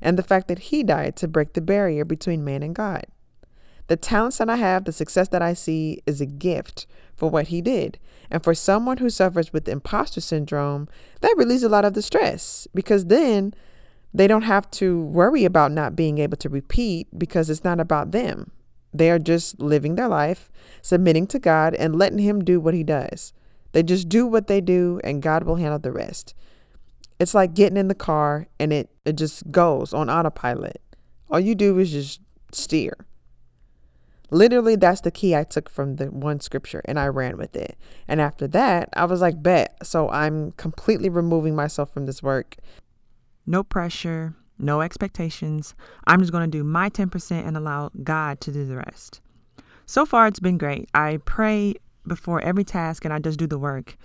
and 0.00 0.18
the 0.18 0.22
fact 0.22 0.48
that 0.48 0.58
He 0.58 0.82
died 0.82 1.14
to 1.16 1.28
break 1.28 1.52
the 1.52 1.60
barrier 1.60 2.04
between 2.04 2.44
man 2.44 2.62
and 2.62 2.74
God. 2.74 3.06
The 3.88 3.96
talents 3.96 4.36
that 4.38 4.50
I 4.50 4.56
have, 4.56 4.84
the 4.84 4.92
success 4.92 5.28
that 5.28 5.42
I 5.42 5.54
see 5.54 6.02
is 6.06 6.20
a 6.20 6.26
gift 6.26 6.86
for 7.16 7.28
what 7.28 7.48
he 7.48 7.60
did. 7.62 7.98
And 8.30 8.44
for 8.44 8.54
someone 8.54 8.98
who 8.98 9.08
suffers 9.08 9.52
with 9.52 9.68
imposter 9.68 10.20
syndrome, 10.20 10.88
that 11.22 11.34
relieves 11.38 11.62
a 11.62 11.70
lot 11.70 11.86
of 11.86 11.94
the 11.94 12.02
stress 12.02 12.68
because 12.74 13.06
then 13.06 13.54
they 14.12 14.26
don't 14.26 14.42
have 14.42 14.70
to 14.72 15.02
worry 15.02 15.44
about 15.46 15.72
not 15.72 15.96
being 15.96 16.18
able 16.18 16.36
to 16.36 16.50
repeat 16.50 17.08
because 17.18 17.48
it's 17.48 17.64
not 17.64 17.80
about 17.80 18.12
them. 18.12 18.52
They 18.92 19.10
are 19.10 19.18
just 19.18 19.58
living 19.60 19.94
their 19.94 20.08
life, 20.08 20.50
submitting 20.82 21.26
to 21.28 21.38
God, 21.38 21.74
and 21.74 21.96
letting 21.96 22.18
Him 22.18 22.44
do 22.44 22.60
what 22.60 22.74
He 22.74 22.84
does. 22.84 23.32
They 23.72 23.82
just 23.82 24.08
do 24.08 24.26
what 24.26 24.46
they 24.46 24.60
do, 24.60 25.00
and 25.04 25.22
God 25.22 25.44
will 25.44 25.56
handle 25.56 25.78
the 25.78 25.92
rest. 25.92 26.34
It's 27.18 27.34
like 27.34 27.54
getting 27.54 27.76
in 27.76 27.88
the 27.88 27.94
car 27.94 28.46
and 28.60 28.72
it, 28.72 28.90
it 29.04 29.16
just 29.16 29.50
goes 29.50 29.92
on 29.92 30.08
autopilot. 30.08 30.80
All 31.30 31.40
you 31.40 31.54
do 31.54 31.78
is 31.78 31.90
just 31.90 32.20
steer. 32.52 32.96
Literally, 34.30 34.76
that's 34.76 35.00
the 35.00 35.10
key 35.10 35.34
I 35.34 35.44
took 35.44 35.70
from 35.70 35.96
the 35.96 36.06
one 36.06 36.40
scripture 36.40 36.82
and 36.84 36.98
I 36.98 37.06
ran 37.06 37.38
with 37.38 37.56
it. 37.56 37.76
And 38.06 38.20
after 38.20 38.46
that, 38.48 38.90
I 38.94 39.06
was 39.06 39.20
like, 39.20 39.42
bet. 39.42 39.74
So 39.82 40.08
I'm 40.10 40.52
completely 40.52 41.08
removing 41.08 41.56
myself 41.56 41.92
from 41.92 42.06
this 42.06 42.22
work. 42.22 42.56
No 43.46 43.62
pressure, 43.62 44.34
no 44.58 44.82
expectations. 44.82 45.74
I'm 46.06 46.20
just 46.20 46.30
going 46.30 46.48
to 46.48 46.58
do 46.58 46.62
my 46.62 46.90
10% 46.90 47.46
and 47.46 47.56
allow 47.56 47.90
God 48.04 48.40
to 48.42 48.52
do 48.52 48.66
the 48.66 48.76
rest. 48.76 49.20
So 49.86 50.04
far, 50.04 50.26
it's 50.26 50.40
been 50.40 50.58
great. 50.58 50.90
I 50.92 51.18
pray 51.24 51.74
before 52.06 52.40
every 52.40 52.64
task 52.64 53.04
and 53.04 53.12
I 53.12 53.18
just 53.18 53.38
do 53.38 53.46
the 53.46 53.58
work. 53.58 53.96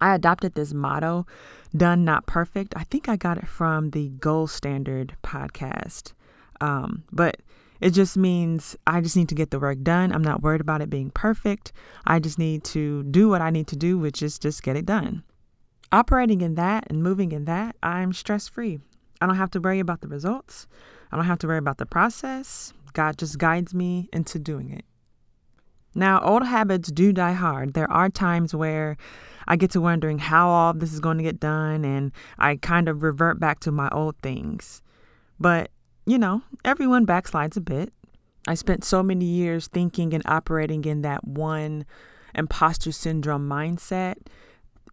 I 0.00 0.14
adopted 0.14 0.54
this 0.54 0.74
motto, 0.74 1.26
done 1.74 2.04
not 2.04 2.26
perfect. 2.26 2.74
I 2.76 2.84
think 2.84 3.08
I 3.08 3.16
got 3.16 3.38
it 3.38 3.48
from 3.48 3.90
the 3.90 4.10
Gold 4.10 4.50
Standard 4.50 5.16
podcast. 5.22 6.12
Um, 6.60 7.04
but 7.12 7.38
it 7.80 7.90
just 7.90 8.16
means 8.16 8.76
I 8.86 9.00
just 9.00 9.16
need 9.16 9.28
to 9.28 9.34
get 9.34 9.50
the 9.50 9.60
work 9.60 9.82
done. 9.82 10.12
I'm 10.12 10.22
not 10.22 10.42
worried 10.42 10.60
about 10.60 10.80
it 10.80 10.90
being 10.90 11.10
perfect. 11.10 11.72
I 12.06 12.18
just 12.18 12.38
need 12.38 12.64
to 12.64 13.02
do 13.04 13.28
what 13.28 13.40
I 13.40 13.50
need 13.50 13.66
to 13.68 13.76
do, 13.76 13.98
which 13.98 14.22
is 14.22 14.38
just 14.38 14.62
get 14.62 14.76
it 14.76 14.86
done. 14.86 15.22
Operating 15.92 16.40
in 16.40 16.54
that 16.56 16.86
and 16.88 17.02
moving 17.02 17.32
in 17.32 17.44
that, 17.44 17.76
I'm 17.82 18.12
stress 18.12 18.48
free. 18.48 18.80
I 19.20 19.26
don't 19.26 19.36
have 19.36 19.50
to 19.52 19.60
worry 19.60 19.80
about 19.80 20.00
the 20.00 20.08
results. 20.08 20.66
I 21.12 21.16
don't 21.16 21.26
have 21.26 21.38
to 21.40 21.46
worry 21.46 21.58
about 21.58 21.78
the 21.78 21.86
process. 21.86 22.72
God 22.94 23.18
just 23.18 23.38
guides 23.38 23.74
me 23.74 24.08
into 24.12 24.38
doing 24.38 24.70
it. 24.70 24.84
Now, 25.94 26.20
old 26.20 26.44
habits 26.44 26.90
do 26.90 27.12
die 27.12 27.32
hard. 27.32 27.74
There 27.74 27.90
are 27.90 28.08
times 28.08 28.54
where 28.54 28.96
I 29.46 29.56
get 29.56 29.70
to 29.72 29.80
wondering 29.80 30.18
how 30.18 30.48
all 30.48 30.72
this 30.74 30.92
is 30.92 31.00
going 31.00 31.18
to 31.18 31.24
get 31.24 31.40
done, 31.40 31.84
and 31.84 32.12
I 32.38 32.56
kind 32.56 32.88
of 32.88 33.02
revert 33.02 33.38
back 33.38 33.60
to 33.60 33.72
my 33.72 33.88
old 33.90 34.16
things. 34.22 34.82
But 35.38 35.70
you 36.06 36.18
know, 36.18 36.42
everyone 36.64 37.06
backslides 37.06 37.56
a 37.56 37.60
bit. 37.60 37.92
I 38.46 38.54
spent 38.54 38.84
so 38.84 39.02
many 39.02 39.24
years 39.24 39.68
thinking 39.68 40.12
and 40.12 40.22
operating 40.26 40.84
in 40.84 41.02
that 41.02 41.26
one 41.26 41.86
imposter 42.34 42.92
syndrome 42.92 43.48
mindset. 43.48 44.16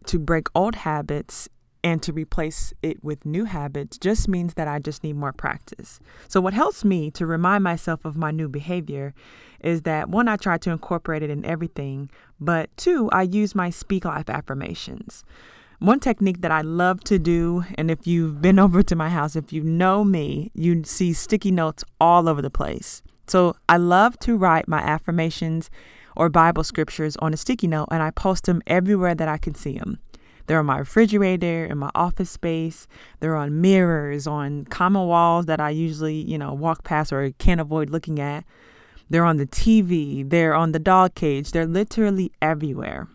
To 0.06 0.18
break 0.18 0.48
old 0.54 0.74
habits 0.74 1.48
and 1.84 2.02
to 2.02 2.12
replace 2.12 2.72
it 2.82 3.02
with 3.04 3.26
new 3.26 3.44
habits 3.44 3.98
just 3.98 4.28
means 4.28 4.54
that 4.54 4.68
I 4.68 4.78
just 4.78 5.04
need 5.04 5.16
more 5.16 5.32
practice. 5.32 6.00
So, 6.28 6.40
what 6.40 6.54
helps 6.54 6.84
me 6.84 7.10
to 7.12 7.26
remind 7.26 7.62
myself 7.62 8.04
of 8.04 8.16
my 8.16 8.30
new 8.30 8.48
behavior 8.48 9.14
is 9.62 9.82
that 9.82 10.08
one, 10.08 10.28
I 10.28 10.36
try 10.36 10.58
to 10.58 10.70
incorporate 10.70 11.22
it 11.22 11.30
in 11.30 11.44
everything, 11.44 12.10
but 12.40 12.74
two, 12.76 13.08
I 13.12 13.22
use 13.22 13.54
my 13.54 13.70
Speak 13.70 14.04
Life 14.04 14.28
affirmations. 14.28 15.24
One 15.78 15.98
technique 15.98 16.42
that 16.42 16.52
I 16.52 16.60
love 16.60 17.02
to 17.04 17.18
do, 17.18 17.64
and 17.76 17.90
if 17.90 18.06
you've 18.06 18.40
been 18.40 18.58
over 18.60 18.82
to 18.82 18.96
my 18.96 19.08
house, 19.08 19.34
if 19.34 19.52
you 19.52 19.62
know 19.62 20.04
me, 20.04 20.50
you 20.54 20.84
see 20.84 21.12
sticky 21.12 21.50
notes 21.50 21.84
all 22.00 22.28
over 22.28 22.40
the 22.40 22.50
place. 22.50 23.02
So 23.26 23.56
I 23.68 23.76
love 23.76 24.18
to 24.20 24.36
write 24.36 24.68
my 24.68 24.80
affirmations 24.80 25.70
or 26.16 26.28
Bible 26.28 26.64
scriptures 26.64 27.16
on 27.18 27.32
a 27.32 27.36
sticky 27.36 27.66
note 27.66 27.88
and 27.90 28.02
I 28.02 28.10
post 28.10 28.44
them 28.44 28.62
everywhere 28.66 29.14
that 29.14 29.28
I 29.28 29.38
can 29.38 29.54
see 29.54 29.78
them. 29.78 29.98
They're 30.46 30.58
on 30.58 30.66
my 30.66 30.78
refrigerator, 30.78 31.64
in 31.64 31.78
my 31.78 31.90
office 31.94 32.30
space. 32.30 32.86
They're 33.20 33.36
on 33.36 33.60
mirrors, 33.60 34.26
on 34.26 34.64
common 34.66 35.06
walls 35.06 35.46
that 35.46 35.60
I 35.60 35.70
usually, 35.70 36.16
you 36.16 36.36
know, 36.36 36.52
walk 36.52 36.84
past 36.84 37.12
or 37.12 37.30
can't 37.38 37.60
avoid 37.60 37.90
looking 37.90 38.20
at. 38.20 38.44
They're 39.12 39.26
on 39.26 39.36
the 39.36 39.46
TV. 39.46 40.26
They're 40.28 40.54
on 40.54 40.72
the 40.72 40.78
dog 40.78 41.14
cage. 41.14 41.50
They're 41.50 41.66
literally 41.66 42.32
everywhere. 42.40 43.08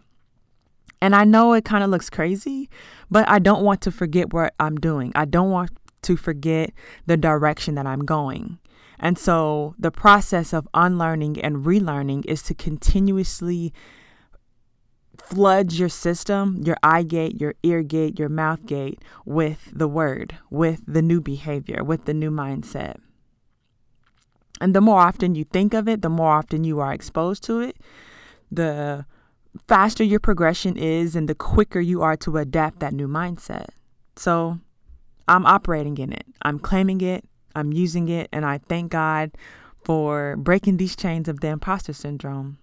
And 1.01 1.15
I 1.15 1.23
know 1.23 1.53
it 1.53 1.65
kind 1.65 1.83
of 1.83 1.89
looks 1.89 2.07
crazy, 2.07 2.69
but 3.10 3.27
I 3.27 3.39
don't 3.39 3.63
want 3.63 3.81
to 3.81 3.91
forget 3.91 4.31
what 4.31 4.53
I'm 4.60 4.75
doing. 4.75 5.12
I 5.15 5.25
don't 5.25 5.49
want 5.49 5.71
to 6.03 6.15
forget 6.15 6.71
the 7.07 7.17
direction 7.17 7.73
that 7.75 7.88
I'm 7.88 8.05
going. 8.05 8.60
And 8.99 9.17
so 9.17 9.73
the 9.79 9.89
process 9.89 10.53
of 10.53 10.67
unlearning 10.75 11.41
and 11.41 11.65
relearning 11.65 12.25
is 12.27 12.43
to 12.43 12.53
continuously 12.53 13.73
flood 15.17 15.73
your 15.73 15.89
system, 15.89 16.62
your 16.63 16.77
eye 16.83 17.01
gate, 17.01 17.41
your 17.41 17.55
ear 17.63 17.81
gate, 17.81 18.19
your 18.19 18.29
mouth 18.29 18.67
gate 18.67 19.01
with 19.25 19.71
the 19.73 19.88
word, 19.88 20.38
with 20.51 20.81
the 20.88 21.01
new 21.01 21.21
behavior, 21.21 21.83
with 21.83 22.05
the 22.05 22.13
new 22.13 22.29
mindset. 22.29 22.97
And 24.60 24.76
the 24.76 24.82
more 24.82 25.00
often 25.00 25.36
you 25.36 25.43
think 25.43 25.74
of 25.74 25.88
it, 25.88 26.02
the 26.02 26.10
more 26.10 26.32
often 26.32 26.63
you 26.63 26.80
are 26.80 26.93
exposed 26.93 27.43
to 27.43 27.60
it, 27.60 27.78
the 28.52 29.06
faster 29.67 30.04
your 30.04 30.20
progression 30.20 30.78
is 30.78 31.15
and 31.15 31.28
the 31.28 31.36
quicker 31.36 31.80
you 31.80 32.02
are 32.02 32.17
to 32.17 32.38
adapt 32.38 32.80
that 32.80 32.93
new 32.93 33.08
mindset. 33.08 33.67
So 34.15 34.60
I'm 35.28 35.46
operating 35.46 35.98
in 35.98 36.12
it, 36.12 36.26
I'm 36.41 36.60
claiming 36.60 37.02
it, 37.02 37.26
I'm 37.56 37.74
using 37.74 38.08
it, 38.08 38.30
and 38.32 38.46
I 38.46 38.60
thank 38.60 38.91
God 38.91 39.32
for 39.84 40.36
breaking 40.38 40.78
these 40.78 40.96
chains 40.96 41.28
of 41.28 41.39
the 41.39 41.48
imposter 41.48 41.93
syndrome. 41.93 42.58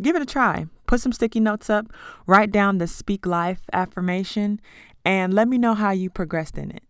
Give 0.00 0.14
it 0.14 0.22
a 0.22 0.26
try. 0.26 0.66
Put 0.86 1.00
some 1.00 1.12
sticky 1.12 1.40
notes 1.40 1.68
up, 1.68 1.86
write 2.26 2.52
down 2.52 2.78
the 2.78 2.86
Speak 2.86 3.26
Life 3.26 3.62
affirmation, 3.72 4.60
and 5.04 5.34
let 5.34 5.48
me 5.48 5.58
know 5.58 5.74
how 5.74 5.90
you 5.90 6.08
progressed 6.08 6.56
in 6.56 6.70
it. 6.70 6.82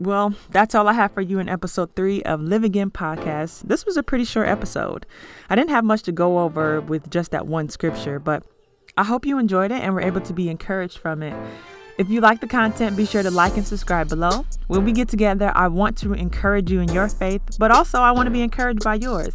Well, 0.00 0.34
that's 0.50 0.76
all 0.76 0.86
I 0.86 0.92
have 0.92 1.10
for 1.10 1.22
you 1.22 1.40
in 1.40 1.48
episode 1.48 1.96
three 1.96 2.22
of 2.22 2.40
Live 2.40 2.62
Again 2.62 2.92
podcast. 2.92 3.62
This 3.62 3.84
was 3.84 3.96
a 3.96 4.02
pretty 4.04 4.24
short 4.24 4.46
episode. 4.46 5.06
I 5.50 5.56
didn't 5.56 5.70
have 5.70 5.84
much 5.84 6.02
to 6.04 6.12
go 6.12 6.38
over 6.38 6.80
with 6.80 7.10
just 7.10 7.32
that 7.32 7.48
one 7.48 7.68
scripture, 7.68 8.20
but 8.20 8.44
I 8.96 9.02
hope 9.02 9.26
you 9.26 9.38
enjoyed 9.38 9.72
it 9.72 9.82
and 9.82 9.92
were 9.94 10.00
able 10.00 10.20
to 10.20 10.32
be 10.32 10.48
encouraged 10.50 10.98
from 10.98 11.20
it. 11.24 11.34
If 11.98 12.08
you 12.10 12.20
like 12.20 12.40
the 12.40 12.46
content, 12.46 12.96
be 12.96 13.06
sure 13.06 13.24
to 13.24 13.30
like 13.32 13.56
and 13.56 13.66
subscribe 13.66 14.08
below. 14.08 14.46
When 14.68 14.84
we 14.84 14.92
get 14.92 15.08
together, 15.08 15.50
I 15.56 15.66
want 15.66 15.98
to 15.98 16.12
encourage 16.12 16.70
you 16.70 16.78
in 16.78 16.92
your 16.92 17.08
faith, 17.08 17.42
but 17.58 17.72
also 17.72 17.98
I 17.98 18.12
want 18.12 18.28
to 18.28 18.30
be 18.30 18.42
encouraged 18.42 18.84
by 18.84 18.94
yours. 18.94 19.34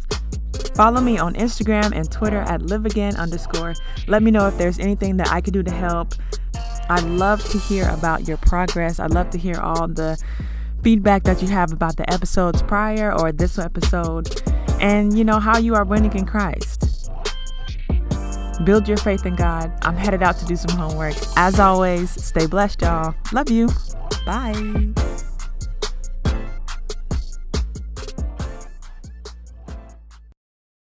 Follow 0.74 1.02
me 1.02 1.18
on 1.18 1.34
Instagram 1.34 1.94
and 1.94 2.10
Twitter 2.10 2.40
at 2.40 2.62
liveagain 2.62 3.18
underscore. 3.18 3.74
Let 4.08 4.22
me 4.22 4.30
know 4.30 4.48
if 4.48 4.56
there's 4.56 4.78
anything 4.78 5.18
that 5.18 5.30
I 5.30 5.42
could 5.42 5.52
do 5.52 5.62
to 5.62 5.70
help. 5.70 6.14
I'd 6.88 7.04
love 7.04 7.46
to 7.50 7.58
hear 7.58 7.86
about 7.90 8.26
your 8.26 8.38
progress. 8.38 8.98
I'd 8.98 9.10
love 9.10 9.28
to 9.30 9.38
hear 9.38 9.60
all 9.60 9.88
the 9.88 10.18
feedback 10.84 11.24
that 11.24 11.40
you 11.40 11.48
have 11.48 11.72
about 11.72 11.96
the 11.96 12.12
episodes 12.12 12.62
prior 12.62 13.12
or 13.18 13.32
this 13.32 13.58
episode 13.58 14.28
and 14.80 15.16
you 15.16 15.24
know 15.24 15.40
how 15.40 15.56
you 15.58 15.74
are 15.74 15.84
winning 15.84 16.14
in 16.14 16.26
Christ. 16.26 17.10
Build 18.64 18.86
your 18.86 18.98
faith 18.98 19.26
in 19.26 19.34
God. 19.34 19.72
I'm 19.82 19.96
headed 19.96 20.22
out 20.22 20.38
to 20.38 20.44
do 20.44 20.56
some 20.56 20.76
homework. 20.76 21.16
As 21.36 21.58
always, 21.58 22.10
stay 22.10 22.46
blessed, 22.46 22.82
y'all. 22.82 23.14
Love 23.32 23.50
you. 23.50 23.68
Bye. 24.26 25.13